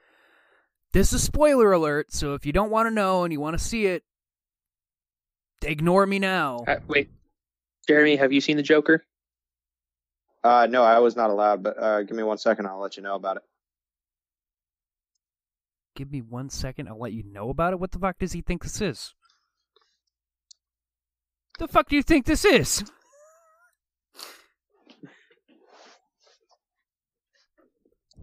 [0.92, 3.64] This is spoiler alert, so if you don't want to know and you want to
[3.64, 4.02] see it,
[5.62, 6.64] ignore me now.
[6.66, 7.08] Uh, wait,
[7.86, 9.04] Jeremy, have you seen the Joker?
[10.42, 12.66] Uh, no, I was not allowed, but uh, give me one second.
[12.66, 13.42] I'll let you know about it.
[15.96, 17.80] Give me one second, I'll let you know about it.
[17.80, 19.12] What the fuck does he think this is?
[21.58, 22.84] The fuck do you think this is?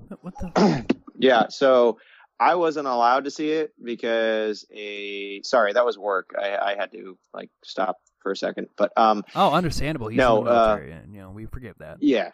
[0.10, 0.85] What- What the?
[1.19, 1.98] Yeah, so
[2.39, 6.30] I wasn't allowed to see it because a sorry that was work.
[6.39, 10.09] I, I had to like stop for a second, but um Oh, understandable.
[10.09, 11.97] He's No, in the uh, and you know we forgive that.
[12.01, 12.31] yeah.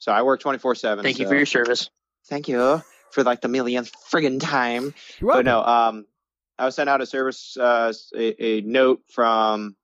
[0.00, 1.04] So I work twenty four seven.
[1.04, 1.90] Thank you for your service.
[2.26, 2.82] thank you
[3.12, 4.94] for like the millionth friggin' time.
[5.20, 6.06] You're But no, um,
[6.58, 9.76] I was sent out a service, uh, a, a note from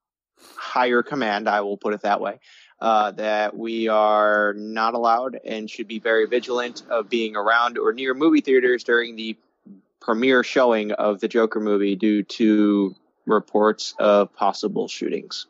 [0.56, 1.48] higher command.
[1.48, 2.40] I will put it that way.
[2.80, 7.92] Uh, that we are not allowed and should be very vigilant of being around or
[7.92, 9.36] near movie theaters during the
[10.00, 12.94] premiere showing of the Joker movie due to
[13.28, 15.46] reports of possible shootings.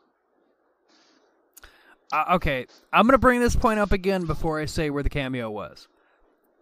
[2.11, 5.49] Uh, okay, I'm gonna bring this point up again before I say where the cameo
[5.49, 5.87] was.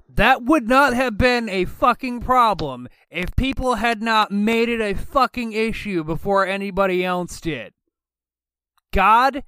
[0.10, 4.94] That would not have been a fucking problem if people had not made it a
[4.94, 7.74] fucking issue before anybody else did.
[8.94, 9.44] God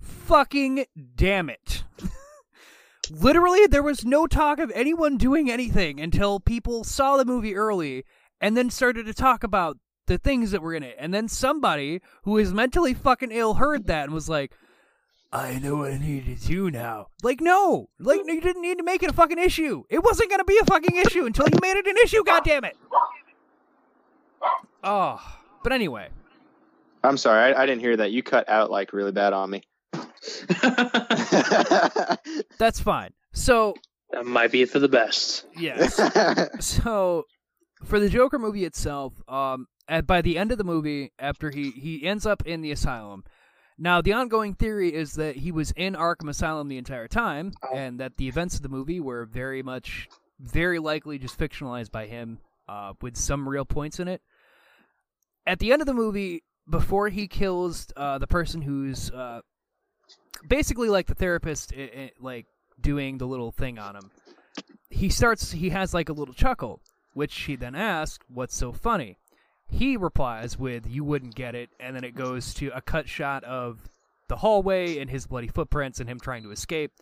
[0.00, 0.86] fucking
[1.16, 1.84] damn it.
[3.10, 8.04] Literally, there was no talk of anyone doing anything until people saw the movie early
[8.40, 10.96] and then started to talk about the things that were in it.
[10.98, 14.52] And then somebody who is mentally fucking ill heard that and was like,
[15.32, 17.08] I know what I need to do now.
[17.22, 17.88] Like, no.
[17.98, 19.82] Like, you didn't need to make it a fucking issue.
[19.90, 22.72] It wasn't going to be a fucking issue until you made it an issue, goddammit.
[24.84, 25.20] Oh.
[25.64, 26.08] But anyway.
[27.02, 28.12] I'm sorry, I, I didn't hear that.
[28.12, 29.62] You cut out like really bad on me.
[32.58, 33.10] That's fine.
[33.32, 33.74] So,
[34.12, 35.46] That might be for the best.
[35.56, 36.00] yes.
[36.64, 37.24] so,
[37.84, 41.70] for the Joker movie itself, um, at, by the end of the movie, after he,
[41.70, 43.24] he ends up in the asylum,
[43.78, 47.98] now the ongoing theory is that he was in Arkham Asylum the entire time, and
[48.00, 50.08] that the events of the movie were very much,
[50.38, 52.38] very likely just fictionalized by him,
[52.68, 54.22] uh, with some real points in it.
[55.46, 59.40] At the end of the movie, before he kills uh, the person who's uh,
[60.48, 62.46] basically like the therapist, i i like
[62.80, 64.10] doing the little thing on him,
[64.88, 65.52] he starts.
[65.52, 66.80] He has like a little chuckle,
[67.12, 69.18] which he then asks, "What's so funny?"
[69.66, 73.42] He replies with, "You wouldn't get it," and then it goes to a cut shot
[73.44, 73.88] of
[74.28, 76.92] the hallway and his bloody footprints and him trying to escape.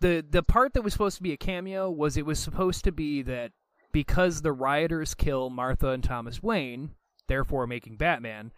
[0.00, 2.92] the The part that was supposed to be a cameo was it was supposed to
[2.92, 3.52] be that
[3.92, 6.94] because the rioters kill Martha and Thomas Wayne,
[7.28, 8.52] therefore making Batman.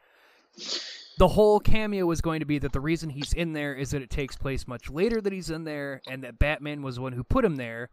[1.18, 4.02] The whole cameo was going to be that the reason he's in there is that
[4.02, 7.12] it takes place much later that he's in there, and that Batman was the one
[7.12, 7.90] who put him there,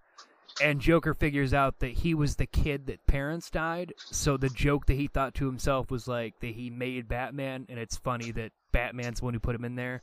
[0.62, 3.94] and Joker figures out that he was the kid that parents died.
[3.98, 7.78] So the joke that he thought to himself was like that he made Batman, and
[7.80, 10.02] it's funny that Batman's the one who put him in there.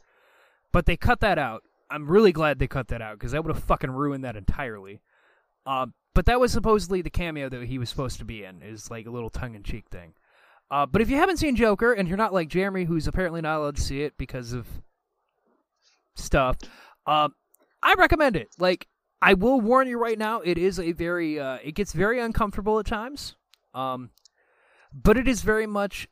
[0.72, 1.62] But they cut that out.
[1.90, 5.00] I'm really glad they cut that out because that would have fucking ruined that entirely.
[5.66, 8.90] Um, but that was supposedly the cameo that he was supposed to be in, is
[8.90, 10.14] like a little tongue in cheek thing.
[10.70, 13.58] Uh, but if you haven't seen Joker and you're not like Jeremy, who's apparently not
[13.58, 14.66] allowed to see it because of
[16.14, 16.56] stuff,
[17.06, 17.34] um,
[17.82, 18.48] I recommend it.
[18.58, 18.86] Like,
[19.22, 22.80] I will warn you right now, it is a very, uh, it gets very uncomfortable
[22.80, 23.36] at times.
[23.72, 24.10] Um,
[24.92, 26.08] but it is very much.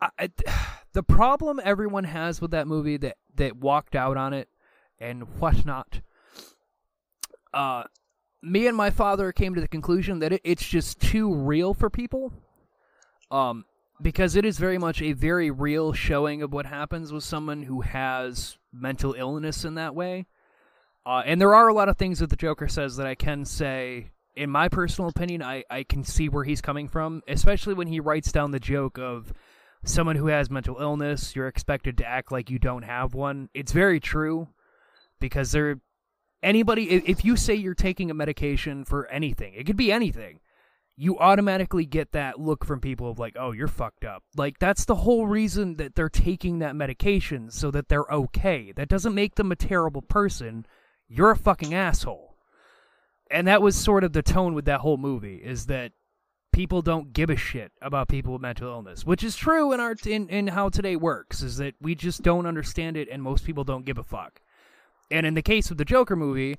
[0.00, 0.30] I, I,
[0.94, 4.48] the problem everyone has with that movie that that walked out on it
[4.98, 6.00] and whatnot,
[7.52, 7.84] uh,
[8.42, 11.90] me and my father came to the conclusion that it, it's just too real for
[11.90, 12.32] people.
[13.30, 13.66] Um,
[14.00, 17.82] because it is very much a very real showing of what happens with someone who
[17.82, 20.26] has mental illness in that way.
[21.08, 23.46] Uh, and there are a lot of things that the Joker says that I can
[23.46, 27.86] say, in my personal opinion, I, I can see where he's coming from, especially when
[27.86, 29.32] he writes down the joke of
[29.86, 33.48] someone who has mental illness, you're expected to act like you don't have one.
[33.54, 34.48] It's very true
[35.18, 35.80] because there
[36.42, 40.40] anybody if you say you're taking a medication for anything, it could be anything.
[40.94, 44.84] You automatically get that look from people of like, "Oh, you're fucked up." Like that's
[44.84, 48.72] the whole reason that they're taking that medication so that they're okay.
[48.72, 50.66] That doesn't make them a terrible person.
[51.08, 52.36] You're a fucking asshole.
[53.30, 55.92] And that was sort of the tone with that whole movie is that
[56.52, 59.94] people don't give a shit about people with mental illness, which is true in our
[60.06, 61.42] in, in how today works.
[61.42, 64.40] Is that we just don't understand it, and most people don't give a fuck.
[65.10, 66.56] And in the case of the Joker movie,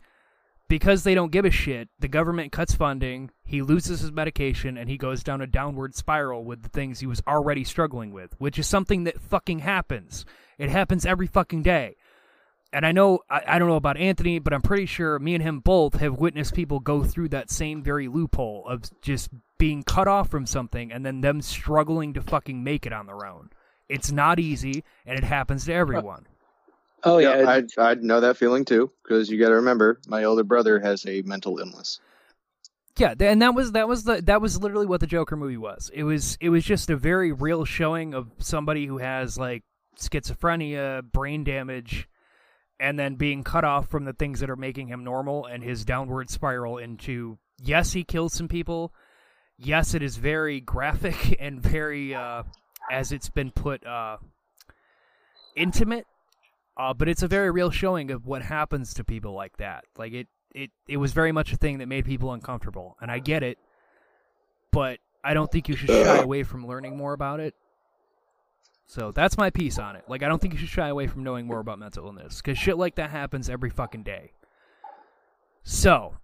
[0.67, 4.89] because they don't give a shit, the government cuts funding, he loses his medication, and
[4.89, 8.59] he goes down a downward spiral with the things he was already struggling with, which
[8.59, 10.25] is something that fucking happens.
[10.57, 11.95] It happens every fucking day.
[12.71, 15.43] And I know, I, I don't know about Anthony, but I'm pretty sure me and
[15.43, 20.07] him both have witnessed people go through that same very loophole of just being cut
[20.07, 23.49] off from something and then them struggling to fucking make it on their own.
[23.89, 26.27] It's not easy, and it happens to everyone.
[27.03, 30.43] Oh yeah, I I know that feeling too because you got to remember my older
[30.43, 31.99] brother has a mental illness.
[32.97, 35.89] Yeah, and that was that was the that was literally what the Joker movie was.
[35.93, 39.63] It was it was just a very real showing of somebody who has like
[39.97, 42.09] schizophrenia, brain damage,
[42.79, 45.83] and then being cut off from the things that are making him normal and his
[45.85, 48.93] downward spiral into yes, he killed some people.
[49.57, 52.43] Yes, it is very graphic and very uh
[52.91, 54.17] as it's been put uh
[55.55, 56.05] intimate.
[56.77, 59.83] Uh, but it's a very real showing of what happens to people like that.
[59.97, 63.19] Like it, it, it was very much a thing that made people uncomfortable, and I
[63.19, 63.57] get it.
[64.71, 67.53] But I don't think you should shy away from learning more about it.
[68.89, 70.03] So that's my piece on it.
[70.07, 72.57] Like I don't think you should shy away from knowing more about mental illness because
[72.57, 74.31] shit like that happens every fucking day.
[75.61, 76.15] So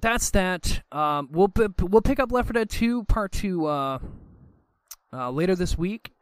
[0.00, 0.84] that's that.
[0.92, 3.98] Um, we'll we'll pick up Left 4 Dead 2 Part Two uh,
[5.12, 6.12] uh, later this week.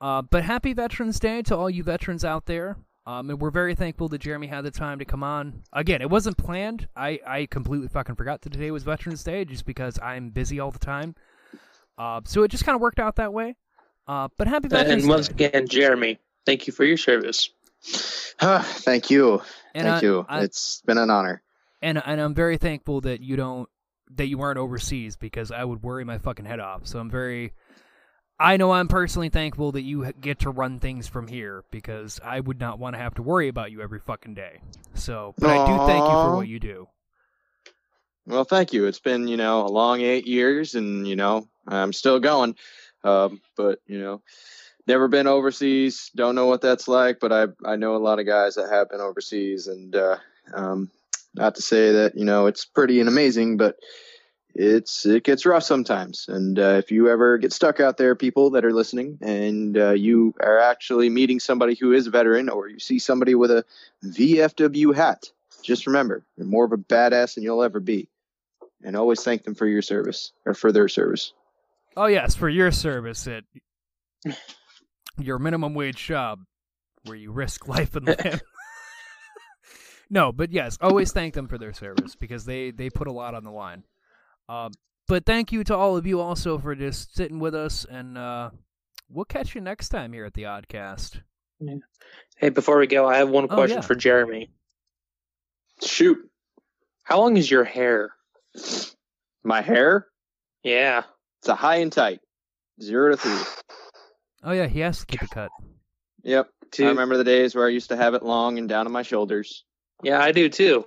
[0.00, 2.76] Uh, but happy Veterans Day to all you veterans out there.
[3.06, 5.62] Um, and we're very thankful that Jeremy had the time to come on.
[5.72, 6.88] Again, it wasn't planned.
[6.96, 10.72] I, I completely fucking forgot that today was Veterans Day just because I'm busy all
[10.72, 11.14] the time.
[11.96, 13.54] Uh, so it just kind of worked out that way.
[14.06, 15.46] Uh, but happy Veterans and once Day.
[15.46, 17.50] again, Jeremy, thank you for your service.
[18.40, 19.40] Thank you,
[19.74, 20.26] And thank I- you.
[20.28, 21.42] I- it's been an honor.
[21.80, 23.68] and and I'm very thankful that you don't
[24.16, 26.86] that you aren't overseas because I would worry my fucking head off.
[26.86, 27.52] So I'm very
[28.38, 32.40] I know I'm personally thankful that you get to run things from here because I
[32.40, 34.60] would not want to have to worry about you every fucking day.
[34.94, 36.88] So, but I do thank you for what you do.
[38.26, 38.86] Well, thank you.
[38.86, 42.56] It's been you know a long eight years, and you know I'm still going.
[43.02, 44.22] Um, but you know,
[44.86, 46.10] never been overseas.
[46.14, 48.90] Don't know what that's like, but I I know a lot of guys that have
[48.90, 50.16] been overseas, and uh,
[50.52, 50.90] um,
[51.34, 53.76] not to say that you know it's pretty and amazing, but
[54.54, 56.26] it's it gets rough sometimes.
[56.28, 59.92] And uh, if you ever get stuck out there, people that are listening, and uh,
[59.92, 63.64] you are actually meeting somebody who is a veteran, or you see somebody with a
[64.04, 65.30] VFW hat,
[65.62, 68.08] just remember you're more of a badass than you'll ever be,
[68.82, 71.32] and always thank them for your service or for their service.
[71.96, 73.44] Oh yes, for your service at
[75.18, 76.40] your minimum wage job
[77.04, 78.40] where you risk life and limb.
[80.10, 83.34] no, but yes, always thank them for their service because they they put a lot
[83.34, 83.84] on the line.
[84.48, 84.72] Um,
[85.08, 88.50] but thank you to all of you also for just sitting with us, and uh,
[89.08, 91.20] we'll catch you next time here at the Oddcast.
[92.38, 93.86] Hey, before we go, I have one question yeah.
[93.86, 94.50] for Jeremy.
[95.82, 96.18] Shoot,
[97.02, 98.12] How long is your hair?
[99.42, 100.06] my hair.
[100.62, 101.02] Yeah.
[101.40, 102.20] It's a high and tight,
[102.80, 103.38] zero to three.
[104.42, 105.50] Oh yeah, he has to keep it cut.
[106.22, 106.48] Yep.
[106.70, 106.86] Two.
[106.86, 109.02] I remember the days where I used to have it long and down to my
[109.02, 109.64] shoulders.
[110.02, 110.86] Yeah, I do too.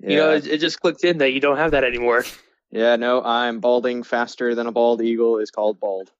[0.00, 0.08] Yeah.
[0.08, 2.24] You know, it, it just clicked in that you don't have that anymore.
[2.70, 6.10] yeah, no, I'm balding faster than a bald eagle is called bald.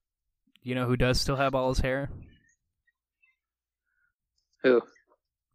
[0.63, 2.11] You know who does still have all his hair?
[4.63, 4.83] Who?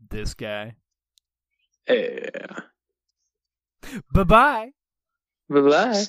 [0.10, 0.78] This guy.
[1.88, 2.30] Yeah.
[4.12, 4.72] Bye bye.
[5.48, 6.04] Bye bye.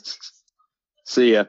[1.04, 1.44] See ya.